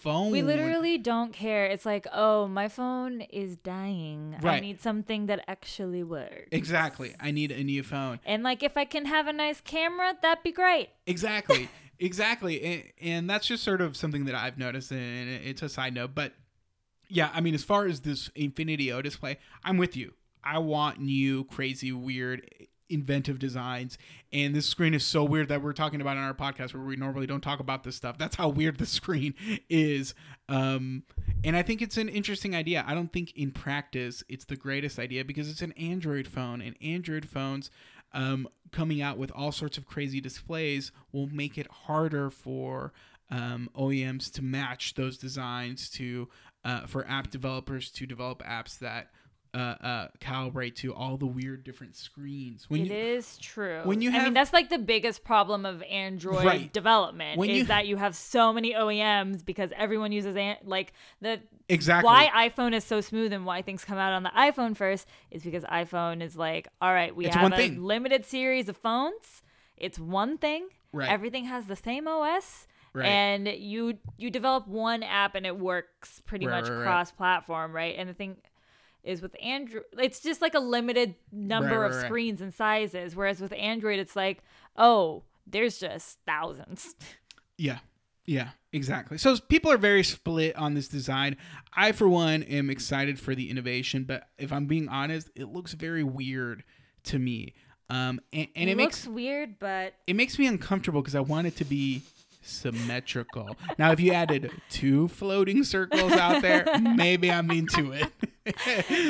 [0.00, 0.30] phone.
[0.30, 1.66] We literally don't care.
[1.66, 4.36] It's like, oh, my phone is dying.
[4.42, 4.56] Right.
[4.56, 6.48] I need something that actually works.
[6.52, 7.14] exactly.
[7.18, 8.20] I need a new phone.
[8.24, 10.90] And like, if I can have a nice camera, that'd be great.
[11.06, 11.68] Exactly.
[11.98, 12.62] exactly.
[12.62, 16.14] And, and that's just sort of something that I've noticed, and it's a side note.
[16.14, 16.32] But
[17.08, 20.14] yeah, I mean, as far as this Infinity O display, I'm with you.
[20.42, 22.48] I want new, crazy, weird,
[22.88, 23.98] inventive designs.
[24.32, 26.96] And this screen is so weird that we're talking about on our podcast where we
[26.96, 28.18] normally don't talk about this stuff.
[28.18, 29.34] That's how weird the screen
[29.68, 30.14] is.
[30.48, 31.04] Um,
[31.44, 32.84] and I think it's an interesting idea.
[32.86, 36.76] I don't think in practice it's the greatest idea because it's an Android phone, and
[36.80, 37.70] Android phones
[38.12, 42.92] um, coming out with all sorts of crazy displays will make it harder for
[43.30, 46.28] um, OEMs to match those designs to
[46.64, 49.10] uh, for app developers to develop apps that
[49.56, 52.68] uh, uh, calibrate to all the weird different screens.
[52.68, 53.80] When It is you, true.
[53.84, 56.72] when you I mean, that's like the biggest problem of Android Right.
[56.72, 60.92] development When is you- that you have so many OEMs because everyone uses an- like
[61.20, 64.76] the exactly why iPhone is so smooth and why things come out on the iPhone
[64.76, 67.82] first is because iPhone is like, all right, we It's have a thing.
[67.82, 69.42] limited series of phones.
[69.76, 70.68] It's one thing.
[70.92, 71.08] Right.
[71.10, 72.66] Everything has the same OS.
[72.92, 73.06] Right.
[73.06, 77.94] And you you develop one app and it works pretty Right, much cross platform, right?
[77.98, 78.36] And the thing
[79.06, 82.06] is with Android, it's just like a limited number Right, of right, right.
[82.06, 83.14] screens and sizes.
[83.16, 84.42] Whereas with Android, it's like,
[84.76, 86.94] oh, there's just thousands.
[87.58, 87.78] Yeah.
[88.26, 89.16] Yeah, exactly.
[89.16, 91.36] So people are very split on this design.
[91.74, 95.72] I, for one, am excited for the innovation, but if I'm being honest, it looks
[95.72, 96.64] very weird
[97.04, 97.54] to me.
[97.88, 101.20] Um, and, and it, it, looks makes weird, but it makes me uncomfortable because I
[101.20, 102.02] want it to be
[102.46, 103.56] symmetrical.
[103.78, 108.10] now, if you added two floating circles out there, maybe I'm into it.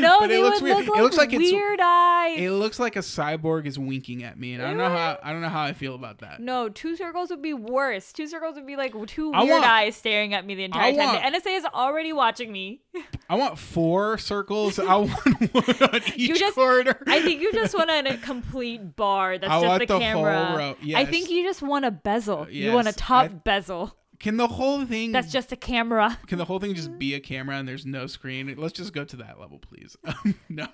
[0.01, 0.79] no, but it looks weird.
[0.79, 2.39] look like, it looks like weird eyes.
[2.39, 5.33] it looks like a cyborg is winking at me, and I don't know how I
[5.33, 6.41] don't know how I feel about that.
[6.41, 8.15] No, two circles would be worse.
[8.15, 10.97] Two circles would be like two weird want- eyes staring at me the entire I
[10.97, 11.07] time.
[11.23, 12.81] want- the NSA is already watching me.
[13.29, 14.79] I want four circles.
[14.79, 15.11] I want
[15.53, 16.99] one on each just- corridor.
[17.07, 20.57] I think you just want a complete bar that's I just the the camera.
[20.57, 20.77] row.
[20.95, 22.49] I think you just want a bezel.
[22.49, 22.97] You want a yes.
[22.97, 23.97] top Bezel.
[24.19, 26.19] Can the whole thing That's just a camera.
[26.27, 28.55] can the whole thing just be a camera and there's no screen?
[28.57, 29.97] Let's just go to that level, please.
[30.07, 30.67] Um, no.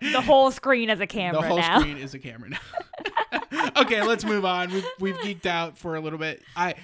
[0.00, 1.80] The whole screen as a camera the whole now.
[1.80, 3.70] screen is a camera now.
[3.76, 4.70] okay, let's move on.
[4.70, 6.42] We've, we've geeked out for a little bit.
[6.54, 6.74] I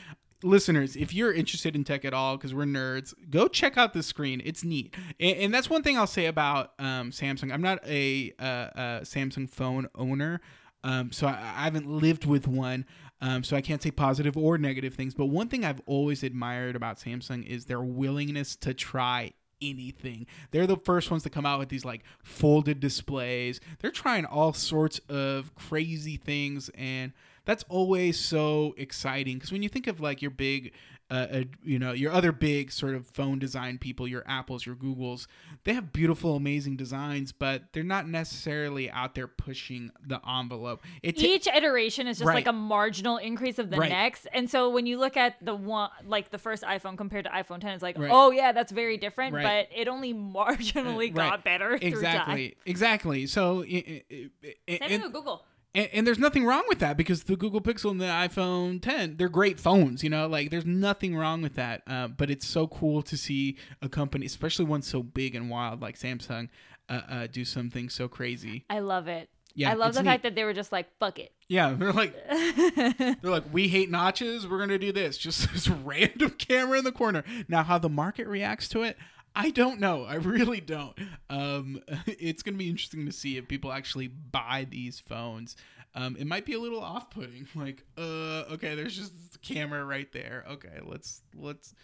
[0.43, 4.07] listeners, if you're interested in tech at all, because we're nerds, go check out this
[4.07, 4.43] screen.
[4.45, 7.53] It's neat, and, and that's one thing I'll say about um, Samsung.
[7.53, 10.41] I'm not a, uh, uh Samsung phone owner.
[10.85, 12.85] Um, so I, I haven't lived with one,
[13.25, 15.15] um, so I can't say positive or negative things.
[15.15, 20.27] But one thing I've always admired about Samsung is their willingness to try anything.
[20.51, 23.61] They're the first ones to come out with these like folded displays.
[23.79, 27.13] They're trying all sorts of crazy things and
[27.47, 30.75] that's always so exciting because when you think of like your big
[31.15, 34.67] uh, uh, uh, you know, your other big sort of phone design people, your Apples,
[34.67, 35.27] your Googles,
[35.65, 40.83] they have beautiful, amazing designs, but they're not necessarily out there pushing the envelope.
[41.03, 42.35] It ta- Each iteration is just Right.
[42.35, 43.91] like a marginal increase of the Right.
[43.91, 44.27] next.
[44.33, 47.61] And so when you look at the one, like the first iPhone compared to iPhone
[47.61, 48.11] 10, it's like, Right.
[48.13, 51.31] oh yeah, that's very different, but it only marginally Right.
[51.31, 51.79] got better.
[51.81, 53.27] exactly, exactly.
[53.27, 54.31] So, i- i- i-
[54.69, 55.45] Same and- thing with Google.
[55.75, 59.17] And, and there's nothing wrong with that because the Google Pixel and the iPhone 10,
[59.17, 61.83] they're great phones, you know, like there's nothing wrong with that.
[61.87, 65.83] Uh, but it's so cool to see a company, especially one so big and wild
[65.83, 66.49] like Samsung,
[66.89, 68.65] uh, uh, do something so crazy.
[68.71, 69.29] I love it.
[69.57, 70.09] Yeah, I love the neat.
[70.09, 71.33] fact that they were just like, fuck it.
[71.49, 72.13] Yeah, they're like,
[72.77, 74.49] they're like, we hate notches.
[74.49, 75.17] We're gonna do this.
[75.17, 77.23] Just this random camera in the corner.
[77.49, 78.97] Now, how the market reacts to it,
[79.35, 80.05] I don't know.
[80.05, 80.97] I really don't.
[81.29, 85.57] Um, it's gonna be interesting to see if people actually buy these phones.
[85.97, 87.49] Um, it might be a little off-putting.
[87.55, 90.45] Like, uh, okay, there's just a camera right there.
[90.51, 91.75] Okay, let's let's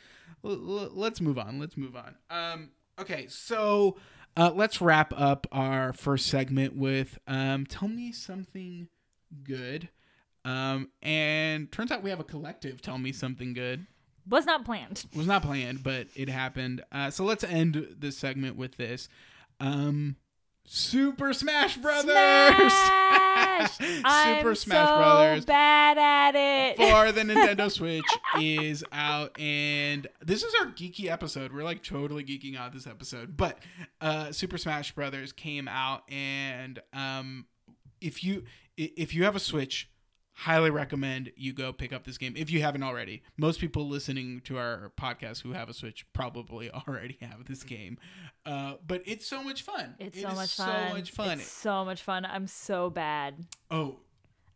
[0.43, 1.59] let's move on.
[1.59, 2.17] Let's move on.
[2.29, 3.97] Um, okay, so
[4.37, 8.89] uh, let's wrap up our first segment with um, tell me something
[9.45, 9.89] good.
[10.45, 13.87] Um, and turns out we have a collective tell me something good.
[14.29, 15.05] Was not planned.
[15.15, 16.83] Was not planned, but it happened.
[16.93, 19.09] Uh, so let's end this segment with this.
[19.59, 20.17] Um,
[20.67, 22.73] Super Smash Brothers.
[22.73, 23.71] Smash!
[23.73, 26.77] Super I'm Smash so Brothers bad at it.
[26.77, 28.05] for the Nintendo Switch
[28.41, 31.53] is out, and this is our geeky episode.
[31.53, 33.59] We're like totally geeking out this episode, but
[34.01, 37.47] uh, Super Smash Brothers came out, and um,
[38.01, 38.45] if you
[38.77, 39.91] if you have a Switch,
[40.41, 43.23] highly recommend you go pick up this game if you haven't already.
[43.37, 47.99] Most people listening to our podcast who have a Switch probably already have this game,
[48.47, 49.95] uh, but it's so much fun.
[49.99, 50.89] It's It so much fun.
[50.89, 51.41] So much fun.
[51.41, 52.25] It's so much fun.
[52.25, 53.47] I'm so bad.
[53.71, 53.99] oh,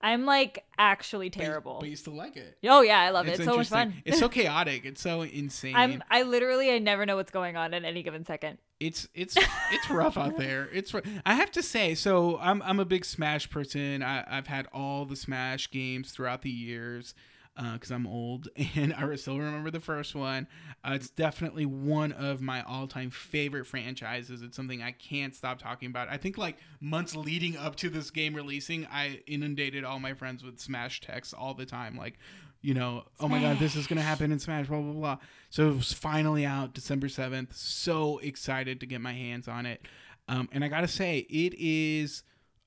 [0.04, 1.78] I'm like actually but terrible.
[1.80, 2.58] but you still like it.
[2.64, 3.40] oh yeah, I love it.
[3.40, 3.94] It's so much fun.
[4.04, 4.84] It's so chaotic.
[4.84, 5.74] It's so insane.
[5.74, 8.58] I'm I literally I never know what's going on at any given second.
[8.78, 9.34] it's it's
[9.72, 10.68] it's rough out there.
[10.74, 10.94] It's
[11.24, 11.94] I have to say.
[11.94, 14.02] So I'm I'm a big Smash person.
[14.02, 17.14] I, I've had all the Smash games throughout the years
[17.56, 20.48] because I'm old and I still remember the first one.
[20.84, 24.42] Uh, it's definitely one of my all-time favorite franchises.
[24.42, 26.08] It's something I can't stop talking about.
[26.08, 30.42] I think like months leading up to this game releasing, I inundated all my friends
[30.42, 32.18] with Smash texts all the time, like.
[32.60, 35.18] You know, oh my god, this is gonna happen in Smash, blah blah blah.
[35.50, 37.54] So it was finally out December seventh.
[37.54, 39.82] So excited to get my hands on it.
[40.28, 42.22] Um, and I gotta say, it is,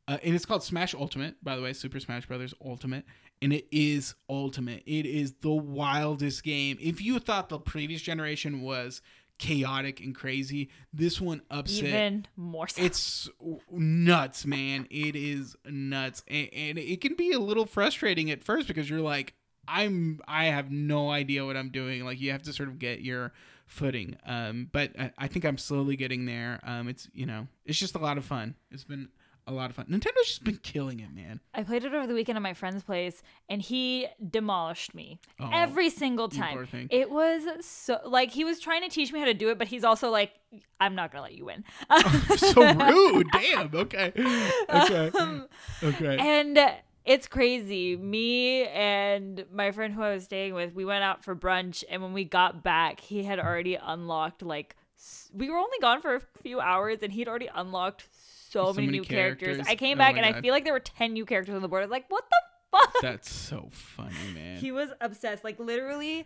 [0.07, 3.05] uh, and it's called Smash Ultimate, by the way, Super Smash Brothers Ultimate,
[3.41, 4.83] and it is ultimate.
[4.85, 6.77] It is the wildest game.
[6.81, 9.01] If you thought the previous generation was
[9.37, 11.85] chaotic and crazy, this one ups it.
[11.85, 12.81] Even more so.
[12.81, 13.29] It's
[13.71, 14.87] nuts, man.
[14.89, 19.01] It is nuts, and, and it can be a little frustrating at first because you're
[19.01, 19.33] like,
[19.67, 22.05] I'm, I have no idea what I'm doing.
[22.05, 23.33] Like you have to sort of get your
[23.65, 24.17] footing.
[24.25, 26.59] Um, but I, I think I'm slowly getting there.
[26.63, 28.55] Um, it's you know, it's just a lot of fun.
[28.71, 29.09] It's been
[29.47, 29.85] a lot of fun.
[29.89, 31.39] Nintendo's just been killing it, man.
[31.53, 35.49] I played it over the weekend at my friend's place, and he demolished me Oh,
[35.53, 36.67] every single time.
[36.91, 39.67] It was so like he was trying to teach me how to do it, but
[39.67, 40.31] he's also like,
[40.79, 41.63] "I'm not gonna let you win."
[42.35, 43.27] so rude.
[43.31, 43.73] Damn.
[43.73, 44.11] Okay.
[44.69, 45.11] Okay.
[45.17, 45.47] Um,
[45.81, 46.17] Okay.
[46.19, 46.59] and
[47.05, 47.95] it's crazy.
[47.95, 52.01] Me and my friend who I was staying with, we went out for brunch, and
[52.03, 54.75] when we got back, he had already unlocked like
[55.33, 58.09] we were only gone for a few hours, and he'd already unlocked
[58.49, 59.47] so, So many, many new characters.
[59.57, 59.67] characters.
[59.67, 61.67] I came Oh back and I feel like there were ten new characters on the
[61.67, 61.81] board.
[61.81, 62.93] I was like, what the fuck?
[63.01, 64.57] That's so funny, man.
[64.57, 65.43] He was obsessed.
[65.43, 66.25] Like literally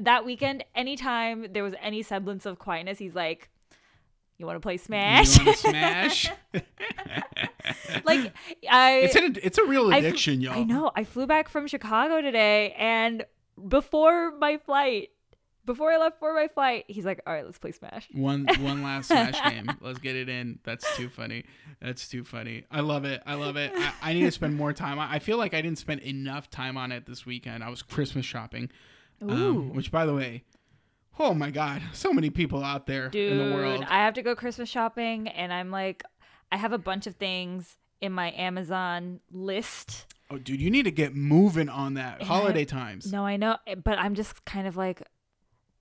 [0.00, 3.48] that weekend, anytime there was any semblance of quietness, he's like,
[4.38, 5.38] You wanna play Smash?
[5.38, 6.30] Want to smash?
[8.04, 8.32] like
[8.70, 10.54] I it's an it's a real I addiction, y'all.
[10.54, 10.90] I know.
[10.94, 13.24] I flew back from Chicago today and
[13.68, 15.10] before my flight
[15.66, 18.08] before I left for my flight, he's like, All right, let's play Smash.
[18.12, 19.70] One one last Smash game.
[19.80, 20.58] Let's get it in.
[20.64, 21.44] That's too funny.
[21.80, 22.64] That's too funny.
[22.70, 23.22] I love it.
[23.26, 23.72] I love it.
[23.74, 24.98] I, I need to spend more time.
[24.98, 27.62] I I feel like I didn't spend enough time on it this weekend.
[27.64, 28.70] I was Christmas shopping,
[29.22, 29.30] Ooh.
[29.30, 30.44] um, which by the way,
[31.18, 33.84] oh my god, so many people out there Dude, in the world.
[33.88, 36.02] I have to go Christmas shopping and I'm like
[36.52, 40.06] I have a bunch of things in my Amazon list.
[40.30, 42.20] oh, dude, you need to get moving on that.
[42.20, 43.10] And Holiday I- times.
[43.12, 45.02] No, I know, but I'm just kind of like,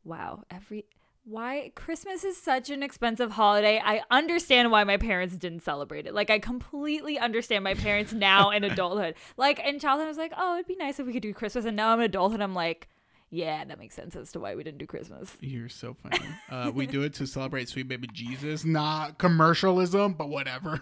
[0.06, 0.86] wow, every
[1.26, 3.82] why Christmas is such an expensive holiday.
[3.84, 6.14] I understand why my parents didn't celebrate it.
[6.14, 9.16] Like I completely understand my parents now in adulthood.
[9.36, 11.66] Like in childhood I was like, "Oh, it'd be nice if we could do Christmas."
[11.66, 12.88] And now I'm an adult and I'm like,
[13.32, 15.36] yeah, that makes sense as to why we didn't do Christmas.
[15.42, 16.26] You're so funny.
[16.50, 20.80] Uh, we do it to celebrate sweet baby Jesus, not commercialism, but whatever.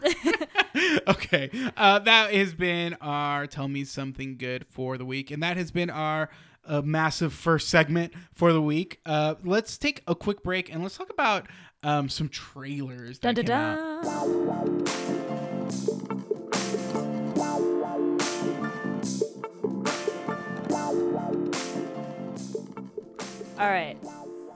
[1.08, 5.58] okay, uh, that has been our tell me something good for the week, and that
[5.58, 6.30] has been our
[6.66, 9.00] a massive first segment for the week.
[9.06, 11.48] Uh, let's take a quick break and let's talk about
[11.84, 13.20] um, some trailers.
[13.20, 14.86] Dun, That dun, came out.
[14.86, 15.94] dun.
[23.60, 23.98] All right.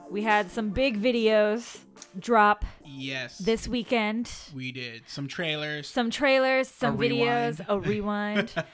[0.09, 1.79] We had some big videos
[2.17, 4.31] drop Yes, this weekend.
[4.55, 5.87] we did some trailers.
[5.87, 7.65] Some trailers, some videos, rewind.
[7.69, 8.51] a rewind,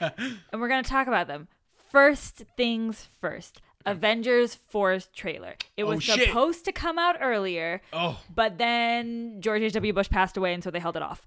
[0.52, 1.46] and we're going to talk about them.
[1.94, 3.60] First things first.
[3.86, 5.54] Avengers 4 trailer.
[5.76, 6.26] It Oh, was shit.
[6.28, 9.92] supposed to come out earlier, oh, but then George H.W.
[9.92, 11.24] Bush passed away, and so they held it off.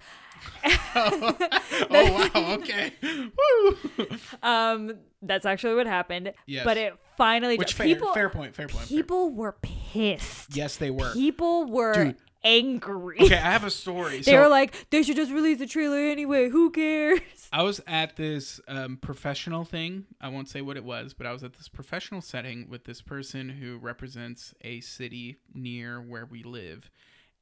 [0.96, 1.38] oh
[1.90, 3.78] wow, okay, woo.
[4.44, 6.34] Um, that's actually what happened.
[6.48, 6.66] Yes.
[6.66, 8.88] But it finally Which fair, people fair point, fair point.
[8.88, 10.56] fair- people were pissed.
[10.56, 11.14] Yes, they were.
[11.14, 12.16] People were Dude.
[12.44, 13.18] Angry.
[13.20, 14.18] Okay, I have a story.
[14.22, 16.50] they so, were like, they should just release the trailer anyway.
[16.50, 17.20] Who cares?
[17.52, 20.06] I was at this um, professional thing.
[20.20, 23.02] I won't say what it was, but I was at this professional setting with this
[23.02, 26.90] person who represents a city near where we live.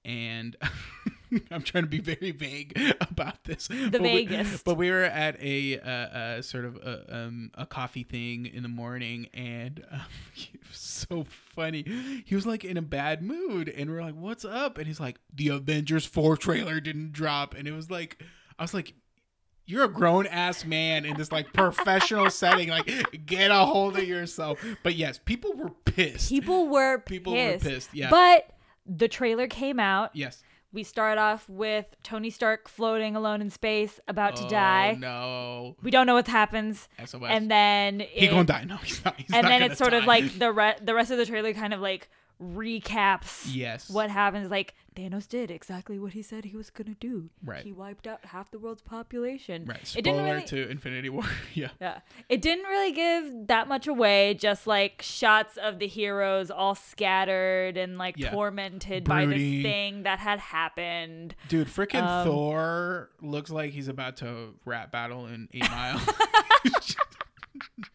[0.05, 0.55] And
[1.51, 3.67] I'm trying to be very vague about this.
[3.67, 4.29] The but we-
[4.63, 8.61] but we were at a, uh, uh, sort of a, um, a coffee thing in
[8.63, 10.01] the morning, and um,
[10.37, 11.25] it was so
[11.55, 11.83] funny.
[12.25, 15.17] He was like in a bad mood, and we're like, "What's up?" And he's like,
[15.33, 18.21] "The Avengers 4 trailer didn't drop," and it was like,
[18.59, 18.93] I was like,
[19.67, 22.69] you're a grown ass man in this like professional setting.
[22.69, 24.63] Like, get a hold of yourself.
[24.83, 26.29] But yes, people were pissed.
[26.29, 27.65] People were People pissed.
[27.65, 27.89] were pissed.
[27.91, 28.11] Yeah.
[28.11, 28.47] But
[28.85, 30.11] the trailer came out.
[30.13, 30.43] yes.
[30.73, 34.97] We start off with Tony Stark floating alone in space, about to Oh, die.
[34.99, 35.77] No.
[35.81, 36.89] We don't know what happens.
[37.05, 37.21] SOS.
[37.29, 38.65] And then he gonna die.
[38.67, 39.15] No, he's not.
[39.15, 41.53] He's and not then it's sort of like the re- the rest of the trailer
[41.53, 42.09] kind of like
[42.41, 43.89] recaps Yes.
[43.89, 47.29] what happens like Thanos did exactly what he said he was gonna do.
[47.43, 47.63] Right.
[47.65, 49.65] He wiped out half the world's population.
[49.65, 49.93] Right.
[49.95, 51.23] It didn't really to Infinity War.
[51.53, 51.69] yeah.
[51.81, 51.99] Yeah.
[52.29, 57.75] It didn't really give that much away, just like shots of the heroes all scattered
[57.75, 58.31] and like Yeah.
[58.31, 61.35] tormented by this thing that had happened.
[61.49, 65.99] Dude, freaking Um, Thor looks like he's about to rap battle in Eight Mile.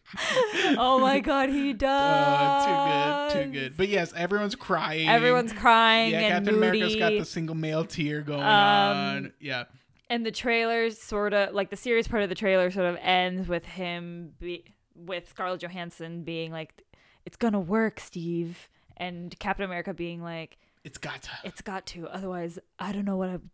[0.77, 1.91] oh my god, he does.
[2.41, 3.77] Uh, too good, too good.
[3.77, 5.07] But yes, everyone's crying.
[5.09, 6.79] Everyone's crying Yeah, and Captain moody.
[6.79, 9.33] America's got the single male tear going Um, on.
[9.39, 9.65] Yeah.
[10.09, 13.47] and the trailers sort of like the serious part of the trailer sort of ends
[13.47, 16.83] with him be with Scarlett Johansson being like
[17.25, 21.29] it's to work, Steve, and Captain America being like It's got to.
[21.43, 23.49] it's got to otherwise I don't know what I'm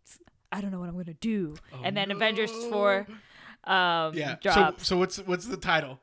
[0.50, 1.54] I don't know what I'm going to do.
[1.72, 3.06] Oh, and then Avengers 4
[3.64, 4.36] um Yeah.
[4.42, 4.86] drops.
[4.86, 6.00] So so what's what's the title?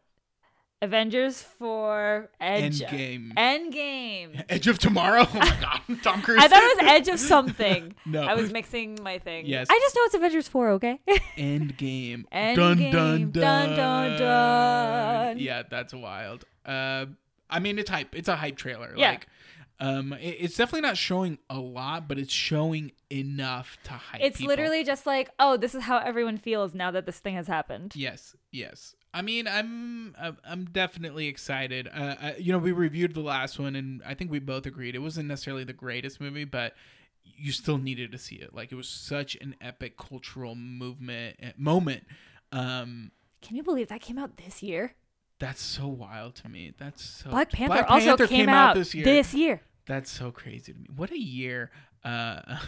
[0.81, 3.33] Avengers 4 Edge Endgame.
[3.35, 4.43] Endgame.
[4.49, 5.25] Edge of Tomorrow.
[5.27, 6.39] Oh my god, Tom Cruise.
[6.43, 7.93] I thought it was Edge of something.
[8.05, 8.21] No.
[8.21, 9.47] I was mixing my thing.
[9.47, 9.65] Yes.
[9.69, 10.99] I just know it's Avengers 4, okay?
[11.37, 12.25] Endgame.
[12.31, 12.55] Endgame.
[12.55, 15.39] Dun dun dun Dun, dun, dun.
[15.39, 16.45] Yeah, that's wild.
[16.65, 17.07] Uh,
[17.49, 18.13] I mean, it's hype.
[18.15, 18.93] It's a hype trailer.
[18.95, 19.11] Yeah.
[19.11, 19.27] Like,
[19.79, 24.21] um, it- it's definitely not showing a lot, but it's showing enough to hype.
[24.21, 24.49] It's people.
[24.51, 27.93] literally just like, oh, this is how everyone feels now that this thing has happened.
[27.95, 28.95] Yes, yes.
[29.15, 31.87] I mean, I'm I'm- I'm definitely excited.
[31.87, 34.93] Uh, I, you know, we reviewed the last one, and I think we both agreed
[34.93, 36.75] it wasn't necessarily the greatest movie, but
[37.23, 38.53] you still needed to see it.
[38.53, 42.03] Like, it was such an epic cultural movement uh, moment.
[42.51, 43.11] Um,
[43.41, 44.95] Can you believe that came out this year?
[45.39, 46.73] that's so wild to me.
[46.77, 49.03] That's so Black Panther Black also Panther came, out, this year.
[49.03, 49.61] This year.
[49.85, 50.87] That's so crazy to me.
[50.95, 51.71] What a year.
[52.05, 52.59] Uh,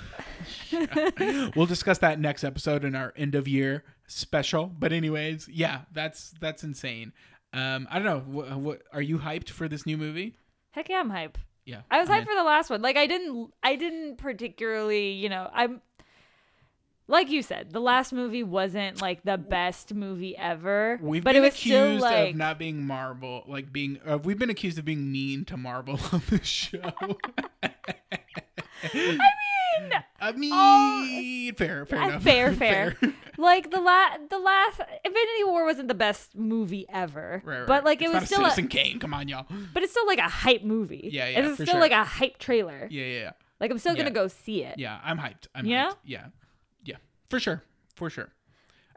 [1.55, 4.65] we'll discuss that next episode in our end of year special.
[4.65, 7.13] But anyways, yeah, that's that's insane.
[7.53, 8.19] Um, I don't know.
[8.19, 10.35] What, what are you hyped for this new movie?
[10.71, 11.37] Heck yeah, I'm hype.
[11.65, 12.81] Yeah, I was I'm hyped for the last one.
[12.81, 15.81] Like I didn't I didn't particularly, you know, I'm
[17.07, 20.99] like you said, the last movie wasn't like the best movie ever.
[21.01, 23.99] We've but been it was still accused like of not being Marvel, like being.
[24.05, 26.91] Uh, we've been accused of being mean to Marvel on the show.
[28.83, 32.23] I mean, I mean, oh, fair, fair uh, enough.
[32.23, 32.95] fair, fair.
[33.37, 37.41] like the last, the last Infinity War wasn't the best movie ever.
[37.45, 37.67] Right, right.
[37.67, 38.99] But like it It's was still a a, Kane.
[38.99, 39.45] Come on, y'all.
[39.73, 41.09] but it's still like a hype movie.
[41.11, 41.79] Yeah, yeah, It's still sure.
[41.79, 42.87] like a hype trailer.
[42.89, 43.31] Yeah, yeah, yeah.
[43.59, 44.03] Like I'm still Yeah.
[44.03, 44.77] gonna go see it.
[44.79, 45.47] Yeah, I'm hyped.
[45.55, 45.89] I'm Yeah?
[45.89, 45.95] hyped.
[46.05, 46.25] Yeah.
[46.83, 46.95] Yeah.
[47.29, 47.63] For sure.
[47.95, 48.29] For sure.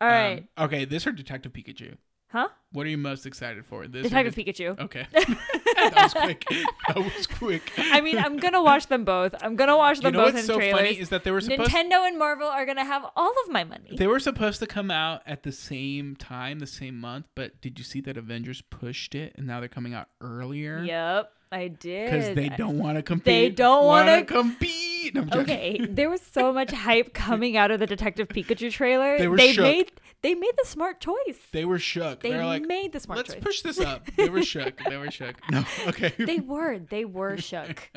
[0.01, 0.47] All right.
[0.57, 1.97] Um, okay, this or Detective Pikachu?
[2.33, 2.49] Huh?
[2.73, 3.87] What are you most excited for?
[3.89, 4.79] This Detective Det- Pikachu.
[4.81, 5.07] Okay.
[5.13, 6.45] that was quick.
[6.89, 7.73] That was quick.
[7.79, 9.35] I mean, I'm gonna watch them both.
[9.43, 10.77] I'm gonna watch them you know both what's in so trailers.
[10.81, 13.65] funny is that they were supposed Nintendo and Marvel are gonna have all of my
[13.65, 13.97] money.
[13.97, 17.79] they were supposed to come out at the same time, the same month, but did
[17.79, 20.83] you see that Avengers pushed it and now they're coming out earlier?
[20.85, 22.11] Yep, I did.
[22.11, 23.25] Because they don't want to compete.
[23.25, 24.90] They don't wanna wanna- compete.
[25.13, 25.35] Feet.
[25.35, 29.19] No, Okay, there was so much hype coming out of the Detective Pikachu trailer.
[29.19, 29.63] They were they shook.
[29.63, 29.93] made
[30.23, 31.39] they made the smart choice.
[31.53, 32.21] They were shook.
[32.23, 33.43] They They're like, made the smart let's choice.
[33.43, 34.07] push this up.
[34.17, 34.79] They were shook.
[34.89, 35.37] They were shook.
[35.51, 36.13] No, okay.
[36.19, 36.79] They were.
[36.79, 37.91] They were shook.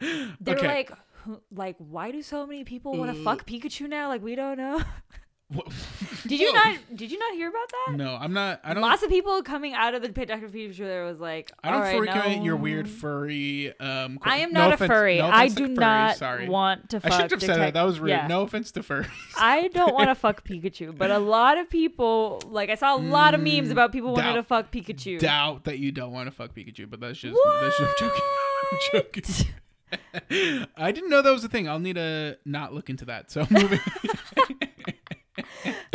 [0.00, 0.90] They were like,
[1.52, 4.08] like, why do so many people want Uh, to fuck Pikachu now?
[4.08, 4.82] Like, we don't know.
[6.26, 6.78] Did you not?
[6.94, 7.96] Did you not hear about that?
[7.96, 8.60] No, I'm not.
[8.62, 8.82] I don't.
[8.82, 12.00] Lots of people coming out of the Detective Pikachu there was like, I don't "All
[12.00, 13.74] right, out no." your weird furry.
[13.80, 15.18] Um, I am no not offense- a furry.
[15.18, 16.48] no I do furries, not Sorry.
[16.48, 17.12] want to I fuck.
[17.12, 17.74] shouldn't have said that.
[17.74, 18.10] That was rude.
[18.10, 18.26] Yeah.
[18.28, 19.08] No offense to furries.
[19.36, 22.98] I don't want to fuck Pikachu, but a lot of people, like I saw a
[22.98, 25.18] lot of memes Mm, about people wanting to fuck Pikachu.
[25.18, 28.22] Doubt that you don't want to fuck Pikachu, but that's just that's just joking.
[28.72, 30.66] I'm joking.
[30.76, 31.68] I didn't know that was a thing.
[31.68, 33.30] I'll need to not look into that.
[33.32, 33.80] So moving.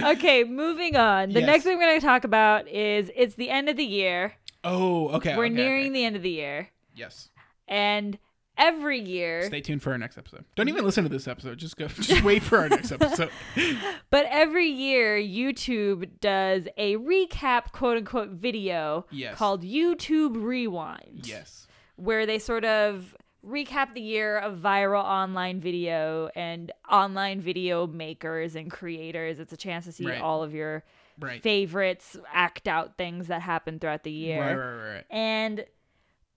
[0.18, 1.30] okay, moving on.
[1.30, 1.48] The Yes.
[1.48, 4.34] next thing we're going to talk about is it's the end of the year.
[4.64, 5.36] oh, okay.
[5.38, 5.94] we're okay, nearing okay.
[5.94, 7.30] the end of the year, Yes.
[7.68, 8.18] and
[8.58, 10.46] every year, Stay tuned for our next episode.
[10.56, 11.58] Don't even listen to this episode.
[11.58, 11.88] Just go.
[11.88, 13.30] Just wait for our next episode.
[14.10, 19.38] but every year, YouTube does a recap, quote unquote, video Yes.
[19.38, 21.22] called YouTube Rewind.
[21.28, 21.68] Yes.
[21.98, 23.16] where they sort of
[23.46, 29.40] recap the year of viral online video and online video makers and creators.
[29.40, 30.22] It's a chance to see Right.
[30.22, 30.84] all of your
[31.20, 31.42] Right.
[31.42, 34.42] favorites act out things that happened throughout the year.
[34.42, 34.56] Right.
[34.56, 34.94] Right.
[34.96, 35.04] Right.
[35.10, 35.66] And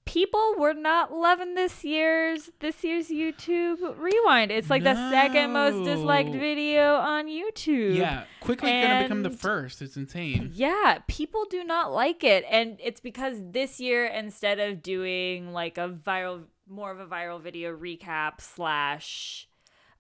[0.05, 4.51] people were not loving this year's this year's YouTube rewind.
[4.51, 7.97] It's like the second most disliked video on YouTube.
[7.97, 8.25] Yeah.
[8.41, 9.83] Quickly gonna become the first.
[9.83, 10.51] It's insane.
[10.55, 12.45] Yeah, people do not like it.
[12.51, 17.41] And it's because this year, instead of doing like a viral, more of a viral
[17.41, 19.47] video recap slash,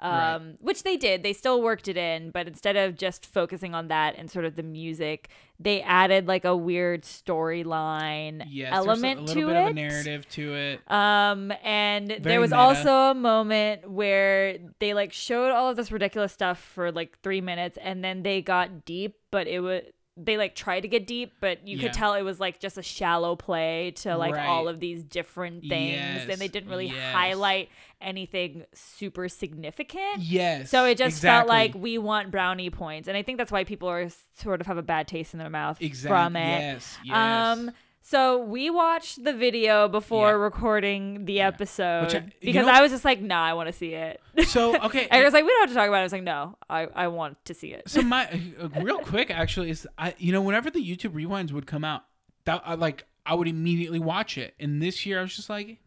[0.00, 0.34] Right.
[0.34, 3.88] um, which they did, they still worked it in, but instead of just focusing on
[3.88, 8.72] that and sort of the music, they added like a weird storyline Yes.
[8.72, 9.62] element there's a little to bit it.
[9.64, 10.80] of a narrative to it.
[10.90, 12.60] Um, and Very there was meta.
[12.60, 17.40] also a moment where they like showed all of this ridiculous stuff for like three
[17.40, 19.82] minutes, and then they got deep, but it was
[20.20, 21.84] they like tried to get deep, but you Yeah.
[21.84, 25.64] could tell it was like just a shallow play to like all of these different
[25.68, 27.14] things, and they didn't really yes.
[27.14, 27.68] highlight
[28.00, 30.18] anything super significant.
[30.20, 30.70] Yes.
[30.70, 33.88] So it just felt like we want brownie points, and I think that's why people
[33.88, 36.08] are sort of have a bad taste in their mouth exactly.
[36.08, 36.58] from it.
[36.60, 36.98] Yes.
[37.04, 37.16] Yes.
[37.16, 37.70] Um,
[38.08, 40.32] so we watched the video before Yeah.
[40.48, 43.66] recording the episode Which I- you because know- I was just like, nah, I want
[43.68, 44.20] to see it.
[44.46, 45.06] so okay.
[45.10, 46.00] I was like, we don't have to talk about it.
[46.00, 47.88] I was like, no, I, I want to see it.
[47.88, 48.26] So my
[48.60, 52.04] uh, real quick actually is I you know whenever the YouTube rewinds would come out
[52.46, 55.78] that I like I would immediately watch it and this year I was just like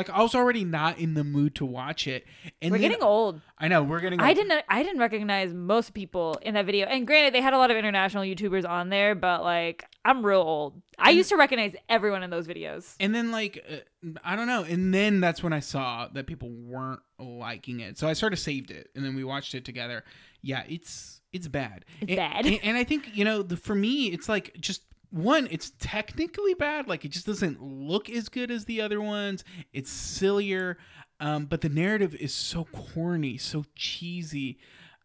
[0.00, 2.26] like I was already not in the mood to watch it
[2.62, 3.40] and We're then- getting old.
[3.58, 6.86] I know we're getting I didn't I didn't recognize most people in that video.
[6.86, 10.40] And granted, they had a lot of international YouTubers on there, but like I'm real
[10.40, 10.80] old.
[10.98, 12.94] I used to recognize everyone in those videos.
[13.00, 16.48] and then like uh, I don't know and then that's when I saw that people
[16.50, 20.04] weren't liking it so I sort of saved it and then we watched it together
[20.42, 22.46] yeah it's it's bad It's And- bad.
[22.46, 26.54] and, and I think you know the for me it's like just one it's technically
[26.54, 29.44] bad like it just doesn't look as good as the other ones.
[29.72, 30.78] It's sillier
[31.18, 34.58] um, but the narrative is so corny so cheesy.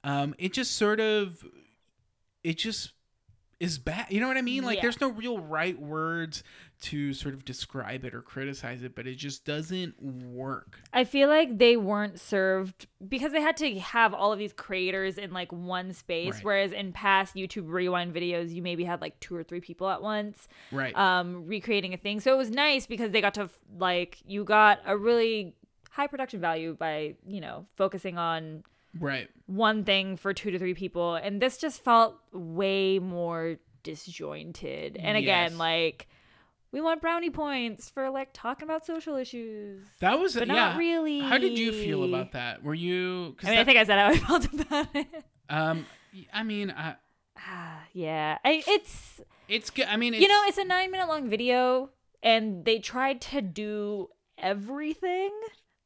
[0.04, 1.44] Um, it just sort of
[2.44, 2.92] it just
[3.60, 4.64] is bad you know what i mean?
[4.64, 4.82] Like Yeah.
[4.84, 6.44] there's no real right words
[6.82, 11.30] to sort of describe it or criticize it but it just doesn't work I feel
[11.30, 15.52] like they weren't served because they had to have all of these creators in like
[15.52, 16.36] one space.
[16.36, 16.44] Right.
[16.44, 20.02] Whereas in past YouTube rewind videos, you maybe had like two or three people at
[20.02, 22.20] once right um, recreating a thing.
[22.20, 25.54] So it was nice because they got to like you got a really
[25.92, 28.64] high production value by you know focusing on
[29.00, 34.98] right one thing for two to three people, and this just felt way more disjointed.
[34.98, 35.60] And again, Yes.
[35.60, 36.08] like.
[36.76, 39.80] We want brownie points for like talking about social issues.
[40.02, 41.22] that was But yeah not really.
[41.22, 43.98] how did you feel about that were you 'cause I mean, I think I said
[43.98, 45.08] how I felt about it.
[45.50, 45.86] Um,
[46.34, 46.96] I mean, I,
[47.38, 49.86] Ah, yeah, I, it's it's good.
[49.86, 53.42] I mean, it's, you know, it's a nine minute long video, and they tried to
[53.42, 55.32] do everything.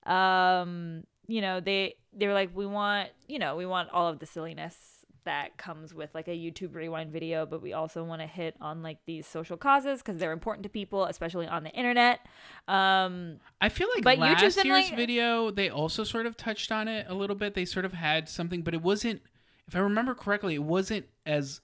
[0.07, 4.17] Um, you know, they they were like, we want, you know, we want all of
[4.17, 8.27] the silliness that comes with like a YouTube rewind video, but we also want to
[8.27, 12.19] hit on like these social causes because they're important to people, especially on the internet.
[12.67, 16.71] Um, I feel like but last YouTube's year's like- video they also sort of touched
[16.71, 17.53] on it a little bit.
[17.53, 19.21] They sort of had something, but it wasn't.
[19.67, 21.61] If I remember correctly, it wasn't as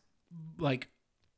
[0.59, 0.89] like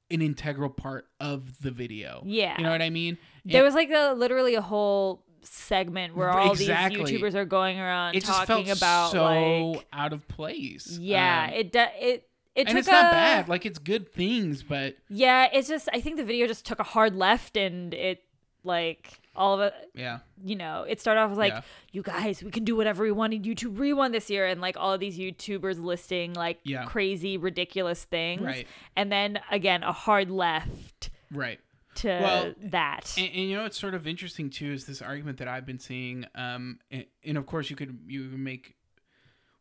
[0.10, 2.24] an integral part of the video.
[2.26, 2.58] Yeah.
[2.58, 3.18] you know what I mean.
[3.46, 7.04] there And was like a literally a whole segment where all Exactly.
[7.04, 9.24] these YouTubers are going around it just talking felt about so
[9.72, 10.98] like out of place.
[11.00, 13.48] yeah, Um, it it it and it's not a- bad.
[13.50, 16.84] Like it's good things, but Yeah, it's just I think the video just took a
[16.84, 18.24] hard left and it
[18.64, 20.20] like all of it Yeah.
[20.44, 21.62] you know, it started off with like, Yeah.
[21.92, 24.76] you guys, we can do whatever we want in YouTube Rewind this year, and like
[24.76, 26.86] all of these YouTubers listing like Yeah.
[26.86, 28.68] crazy, ridiculous things, Right.
[28.96, 31.60] and then again a hard left Right.
[31.98, 33.14] To Well, that.
[33.18, 35.80] And, and you know what's sort of interesting too is this argument that I've been
[35.80, 36.26] seeing.
[36.36, 38.76] Um, and, and of course you could you make.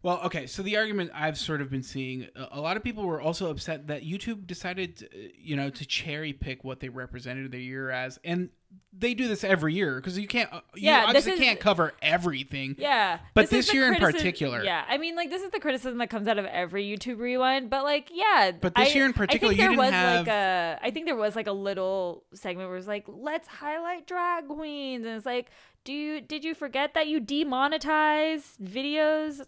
[0.02, 0.46] Well, okay.
[0.46, 3.50] So the argument I've sort of been seeing, a, a lot of people were also
[3.50, 8.18] upset that YouTube decided, you know, to cherry pick what they represented their year as,
[8.22, 8.50] and
[8.98, 11.60] they do this every year because you can't, uh, you Yeah, this obviously is- can't
[11.60, 12.76] cover everything.
[12.78, 15.60] yeah, But is this the year in particular- yeah, I mean, like this is the
[15.60, 19.04] criticism that comes out of every YouTube Rewind, but like, yeah, But this I- year
[19.04, 21.36] in particular, I think you there didn't was have- like a, I think there was
[21.36, 25.50] like a little segment where it's like, let's highlight drag queens, and it's like,
[25.86, 29.40] do you did you forget that you demonetize videos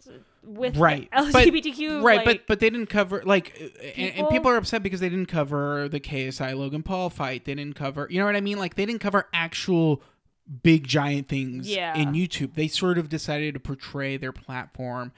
[0.43, 1.99] with right LGBTQ?
[1.99, 4.31] but, right like, but but they didn't cover like uh, and, and People?
[4.31, 8.07] people are upset because they didn't cover the ksi logan paul fight they didn't cover
[8.09, 10.01] you know what i mean like they didn't cover actual
[10.63, 11.95] big giant things Yeah.
[11.95, 15.11] in youtube they sort of decided to portray their platform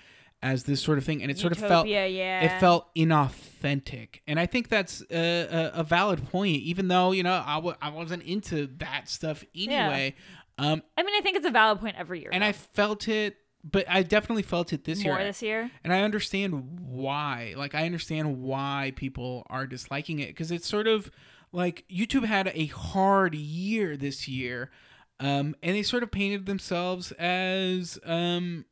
[0.43, 4.21] as this sort of thing and it sort of felt Utopia, yeah, it felt inauthentic
[4.27, 7.75] and i think that's a, a, a valid point even though you know I w-
[7.81, 10.15] I wasn't into that stuff anyway
[10.61, 12.29] um I mean, I think it's a valid point every year.
[12.31, 15.71] and i felt it but i definitely felt it this more year this year.
[15.83, 17.53] and I understand why.
[17.57, 21.11] Like I understand why people are disliking it because it's sort of
[21.51, 24.71] like YouTube had a hard year this year,
[25.19, 28.65] um, and they sort of painted themselves as um,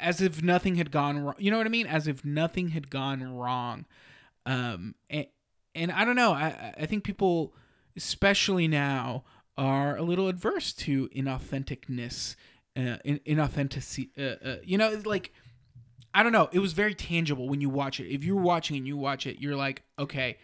[0.00, 1.36] as if nothing had gone wrong.
[1.38, 1.86] You know what I mean?
[1.86, 3.86] As if nothing had gone wrong.
[4.46, 5.26] Um, and,
[5.74, 6.32] and I don't know.
[6.32, 7.54] I I think people,
[7.96, 9.24] especially now,
[9.56, 12.36] are a little adverse to inauthenticness.
[12.74, 15.32] Uh, in, inauthenticity, uh, uh, you know, like
[16.14, 16.48] I don't know.
[16.52, 18.12] It was very tangible when you watch it.
[18.12, 20.38] If you're watching and you watch it, you're like, okay,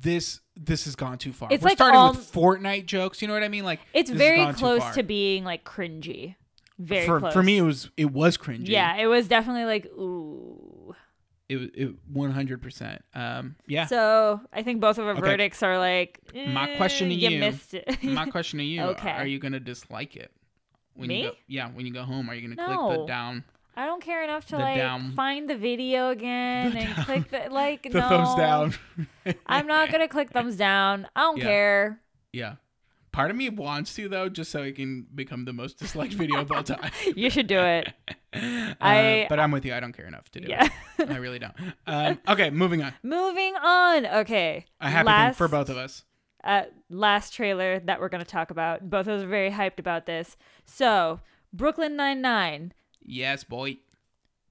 [0.00, 1.48] this this has gone too far.
[1.50, 3.22] It's We're like starting all- with Fortnite jokes.
[3.22, 3.64] You know what I mean?
[3.64, 6.36] Like It's very close to being like cringy.
[6.78, 7.32] Very for close.
[7.32, 7.58] for me.
[7.58, 8.68] It was it was cringy.
[8.68, 10.71] Yeah, it was definitely like ooh.
[11.52, 13.02] It was it one hundred percent.
[13.14, 13.86] Um, yeah.
[13.86, 15.20] So I think both of our Okay.
[15.20, 16.20] verdicts are like.
[16.34, 18.02] My question to eh, you- missed it.
[18.02, 19.10] My question to you: Okay.
[19.10, 20.30] Are you gonna dislike it
[20.94, 21.22] when Me?
[21.24, 21.36] you go?
[21.46, 23.44] Yeah, when you go home, are you gonna click the down,
[23.76, 27.04] I don't care enough to The like down- find the video again The and down-
[27.04, 27.82] click the like.
[27.90, 28.74] the no, thumbs down?
[29.46, 31.06] I'm not gonna click thumbs down.
[31.16, 31.44] I don't Yeah.
[31.44, 32.00] care.
[32.32, 32.54] Yeah.
[33.12, 36.40] Part of me wants to though, just so it can become the most disliked video
[36.40, 36.90] of all time.
[37.16, 37.92] You should do it.
[38.34, 39.74] Uh, I- but I'm with you.
[39.74, 40.66] I don't care enough to do Yeah.
[40.98, 41.10] it.
[41.10, 41.52] I really don't.
[41.86, 42.94] Um, okay, moving on.
[43.02, 44.06] Moving on.
[44.06, 44.64] Okay.
[44.80, 46.04] A happy last, thing for both of us.
[46.42, 48.88] uh, last trailer that we're going to talk about.
[48.88, 50.38] Both of us are very hyped about this.
[50.64, 51.20] So,
[51.52, 52.72] Brooklyn Nine Nine
[53.04, 53.76] Yes, boy.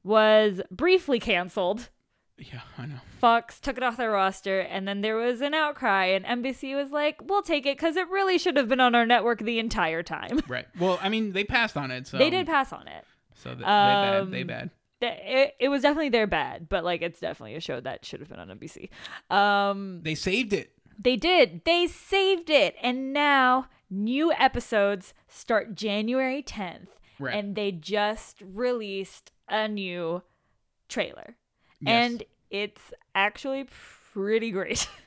[0.03, 1.89] was briefly canceled.
[2.51, 2.95] Yeah, I know.
[3.19, 6.89] Fox took it off their roster, and then there was an outcry, and NBC was
[6.91, 10.01] like, "We'll take it because it really should have been on our network the entire
[10.03, 10.65] time." Right.
[10.79, 13.05] Well, I mean, they passed on it, so they did pass on it.
[13.35, 14.31] So th- they bad.
[14.31, 14.69] They Um, bad.
[15.01, 18.19] Th- It, it was definitely their bad, but like it's definitely a show that should
[18.19, 18.89] have been on NBC.
[19.29, 20.71] Um, They saved it.
[20.99, 21.61] They did.
[21.65, 22.75] They saved it.
[22.81, 26.87] And now new episodes start January 10th.
[27.19, 27.35] Right.
[27.35, 30.21] And they just released a new
[30.89, 31.35] trailer.
[31.81, 32.11] Yes.
[32.11, 33.67] And it's actually
[34.13, 34.87] pretty great.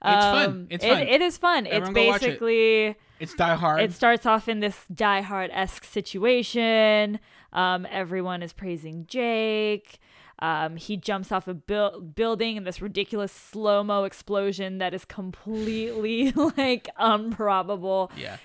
[0.00, 0.68] It's fun.
[0.70, 1.02] It's it- fun.
[1.02, 1.66] it is fun.
[1.66, 2.26] Everyone it's watch it.
[2.26, 3.80] basically It's Die Hard.
[3.80, 7.18] it starts off in this Die Hard esque situation.
[7.52, 9.98] Um, everyone is praising Jake.
[10.38, 15.04] Um, he jumps off a buil- building in this ridiculous slow mo explosion that is
[15.04, 18.12] completely like improbable.
[18.16, 18.36] yeah.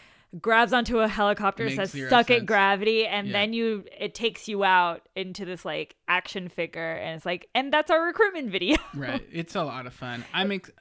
[0.41, 2.41] Grabs onto a helicopter, Makes says "suck sense.
[2.41, 3.33] it, gravity," and Yeah.
[3.33, 7.71] then you it takes you out into this like action figure, and it's like, and
[7.71, 8.77] that's our recruitment video.
[8.95, 9.21] Right.
[9.31, 10.23] It's a lot of fun.
[10.33, 10.71] I'm ex-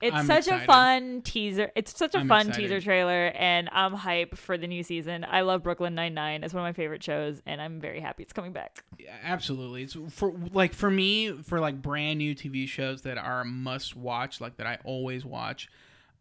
[0.00, 1.70] It's I'm such a fun teaser.
[1.76, 2.62] It's such a I'm fun excited.
[2.62, 5.24] teaser trailer, and I'm hype for the new season.
[5.28, 6.42] I love Brooklyn Nine Nine.
[6.42, 8.82] It's one of my favorite shows, and I'm very happy it's coming back.
[8.98, 9.82] Yeah, absolutely.
[9.82, 14.40] It's for like for me for like brand new TV shows that are must watch,
[14.40, 15.68] like that I always watch.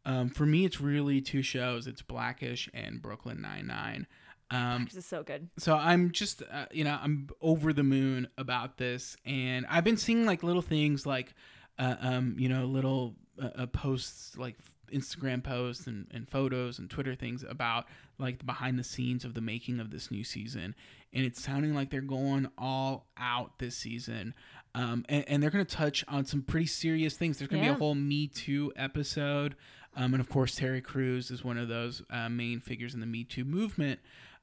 [0.10, 1.86] Um, for me, it's really two shows.
[1.86, 4.08] It's Blackish and Brooklyn Nine Nine.
[4.52, 5.50] Um, This is so good.
[5.60, 9.98] so I'm just uh, you know I'm over the moon about this, and I've been
[9.98, 11.34] seeing like little things like,
[11.78, 14.56] uh, um, you know, little uh, uh, posts like
[14.92, 17.86] Instagram posts and, and photos and Twitter things about
[18.18, 20.74] like the behind the scenes of the making of this new season,
[21.14, 24.34] and it's sounding like they're going all out this season.
[24.76, 27.40] Um, and, and they're going to touch on some pretty serious things.
[27.40, 29.56] There's going to be a whole Me Too episode.
[29.96, 33.06] Um, and of course, Terry Crews is one of those uh, main figures in the
[33.06, 34.00] Me Too movement.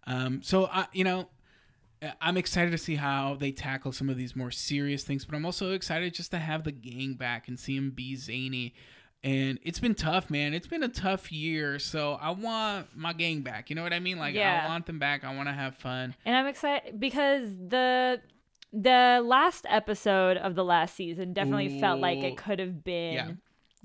[0.06, 1.28] Um, so I, you know,
[2.20, 5.46] I'm excited to see how they tackle some of these more serious things, but I'm
[5.46, 8.74] also excited just to have the gang back and see him be zany.
[9.24, 10.52] and it's been tough, man.
[10.52, 13.70] It's been a tough year, so I want my gang back.
[13.70, 14.18] You know what I mean?
[14.18, 14.64] Like Yeah.
[14.64, 15.24] I want them back.
[15.24, 16.14] I want to have fun.
[16.24, 18.20] And I'm excited because the
[18.72, 23.30] the last episode of the last season definitely felt like it could have been Yeah,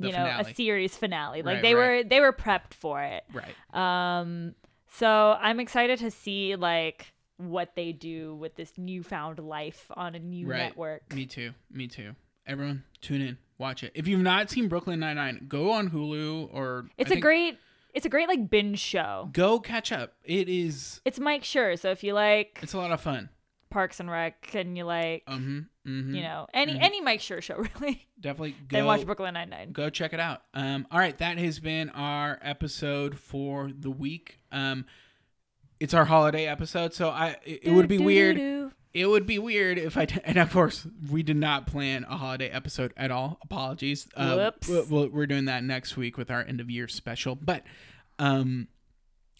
[0.01, 0.51] the you know finale.
[0.51, 1.41] a series finale.
[1.41, 1.97] Like Right, they right.
[1.97, 3.23] were they were prepped for it.
[3.33, 3.55] Right.
[3.73, 4.55] Um
[4.87, 10.19] so I'm excited to see like what they do with this newfound life on a
[10.19, 10.57] new Right.
[10.59, 11.13] network.
[11.13, 11.51] Me too.
[11.71, 12.15] Me too.
[12.45, 13.91] Everyone, tune in, watch it.
[13.95, 17.57] If you've not seen Brooklyn Nine Nine, go on Hulu or It's a think- great
[17.93, 19.29] it's a great like binge show.
[19.33, 20.13] Go catch up.
[20.23, 21.01] It is.
[21.03, 21.77] It's Mike Schur.
[21.77, 23.29] so if you like It's a lot of fun.
[23.71, 25.67] Parks and Rec and you like Um.
[25.87, 26.13] Mm-hmm.
[26.13, 26.83] you know any Mhm.
[26.83, 28.77] any Mike Schur show really, Definitely go.
[28.77, 29.71] then watch Brooklyn Nine Nine.
[29.71, 30.43] go check it out.
[30.53, 34.37] Um, all right, that has been our episode for the week.
[34.51, 34.85] Um,
[35.79, 38.37] it's our holiday episode, so I it, it would be weird.
[38.93, 42.49] It would be weird if I and of course we did not plan a holiday
[42.49, 43.39] episode at all.
[43.41, 44.07] Apologies.
[44.15, 44.67] Um, Whoops.
[44.67, 47.63] we- we'll- we're doing that next week with our end of year special, but
[48.19, 48.67] um,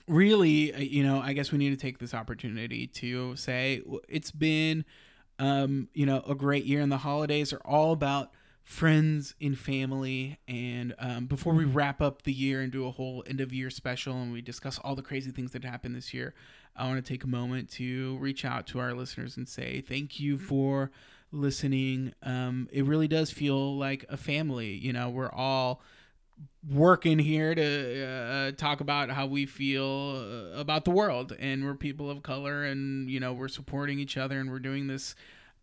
[0.08, 4.32] really, uh, you know, I guess we need to take this opportunity to say it's
[4.32, 4.86] been,
[5.40, 8.32] um, you know, a great year, and the holidays are all about
[8.64, 10.40] friends and family.
[10.48, 13.70] And um, before we wrap up the year and do a whole end of year
[13.70, 16.34] special, and we discuss all the crazy things that happened this year,
[16.76, 20.20] I want to take a moment to reach out to our listeners and say thank
[20.20, 20.92] you for
[21.32, 22.14] listening.
[22.24, 24.74] Um, it really does feel like a family.
[24.74, 25.82] You know, we're all
[26.70, 31.36] working here to uh, talk about how we feel uh, about the world.
[31.40, 34.88] And we're people of color and you know we're supporting each other and we're doing
[34.88, 35.16] this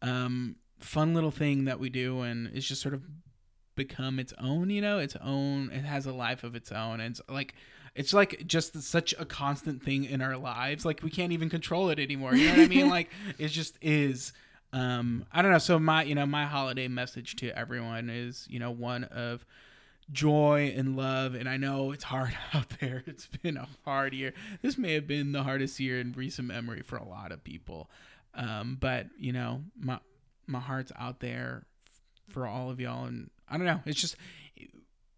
[0.02, 2.22] um, fun little thing that we do.
[2.22, 3.02] And it's just sort of
[3.76, 7.00] become its own you know its own it has a life of its own.
[7.00, 7.54] And it's like
[7.94, 10.84] it's like just such a constant thing in our lives.
[10.84, 12.34] Like we can't even control it anymore.
[12.34, 12.88] You know what i mean?
[12.90, 14.32] Like it just is.
[14.72, 15.58] Um i don't know.
[15.58, 19.44] So my you know my holiday message to everyone is you know one of
[20.10, 23.02] joy and love and i know it's hard out there.
[23.06, 24.34] It's been a hard year.
[24.62, 27.90] This may have been the hardest year in recent memory for a lot of people.
[28.34, 29.98] Um, but you know my
[30.46, 31.66] my heart's out there
[32.28, 33.80] for all of y'all and i don't know.
[33.86, 34.16] It's just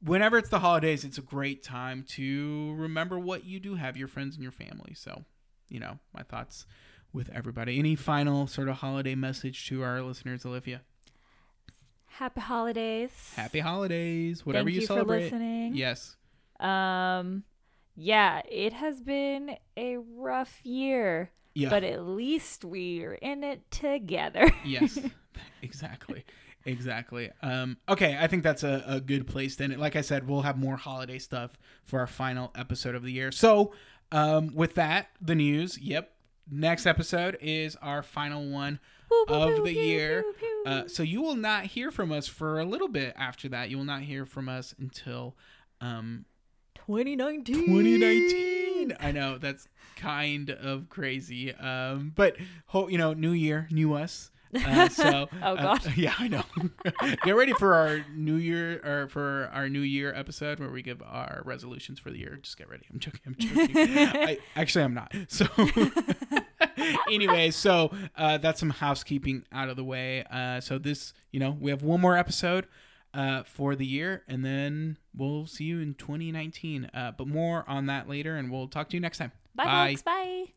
[0.03, 4.09] whenever it's the holidays it's a great time to remember what you do have your
[4.09, 4.95] friends and your family.
[4.95, 5.25] So
[5.69, 6.67] you know my thoughts
[7.13, 7.79] with everybody.
[7.79, 10.83] Any final sort of holiday message to our listeners olivia
[12.19, 13.11] Happy holidays.
[13.35, 15.19] happy holidays whatever Thank you, you celebrate.
[15.31, 15.75] for listening.
[15.75, 16.17] yes.
[16.59, 17.45] Um,
[17.97, 21.71] yeah, it has been a rough year, yeah.
[21.71, 24.51] but at least we're in it together.
[24.65, 24.99] yes.
[25.63, 26.25] Exactly.
[26.67, 27.31] Exactly.
[27.43, 30.59] Um okay i think that's a, a good place then like i said we'll have
[30.59, 31.53] more holiday stuff
[31.85, 33.33] for our final episode of the year.
[33.33, 33.73] So
[34.13, 36.13] um with that the news yep.
[36.53, 38.81] Next episode is our final one
[39.29, 40.25] of the year.
[40.67, 43.71] uh, so you will not hear from us for a little bit after that.
[43.71, 45.37] You will not hear from us until
[45.81, 46.25] um
[46.75, 47.55] 2019.
[47.67, 51.55] 2019 i know that's kind of crazy.
[51.55, 52.37] Um but
[52.89, 54.31] you know new year new us.
[54.55, 55.93] Uh, so Oh, uh, God.
[55.97, 56.43] yeah i know.
[57.25, 61.03] Get ready for our new year or for our new year episode where we give
[61.03, 62.39] our resolutions for the year.
[62.43, 62.87] Just get ready.
[62.93, 63.77] I'm joking i'm joking.
[63.77, 65.15] I, actually i'm not.
[65.29, 65.47] So
[67.11, 71.57] anyway so uh, that's some housekeeping out of the way uh, so this you know
[71.61, 72.67] we have one more episode
[73.13, 77.87] uh, for the year and then we'll see you in 2019 uh, but more on
[77.87, 80.03] that later and we'll talk to you next time Bye, folks.
[80.03, 80.53] Bye.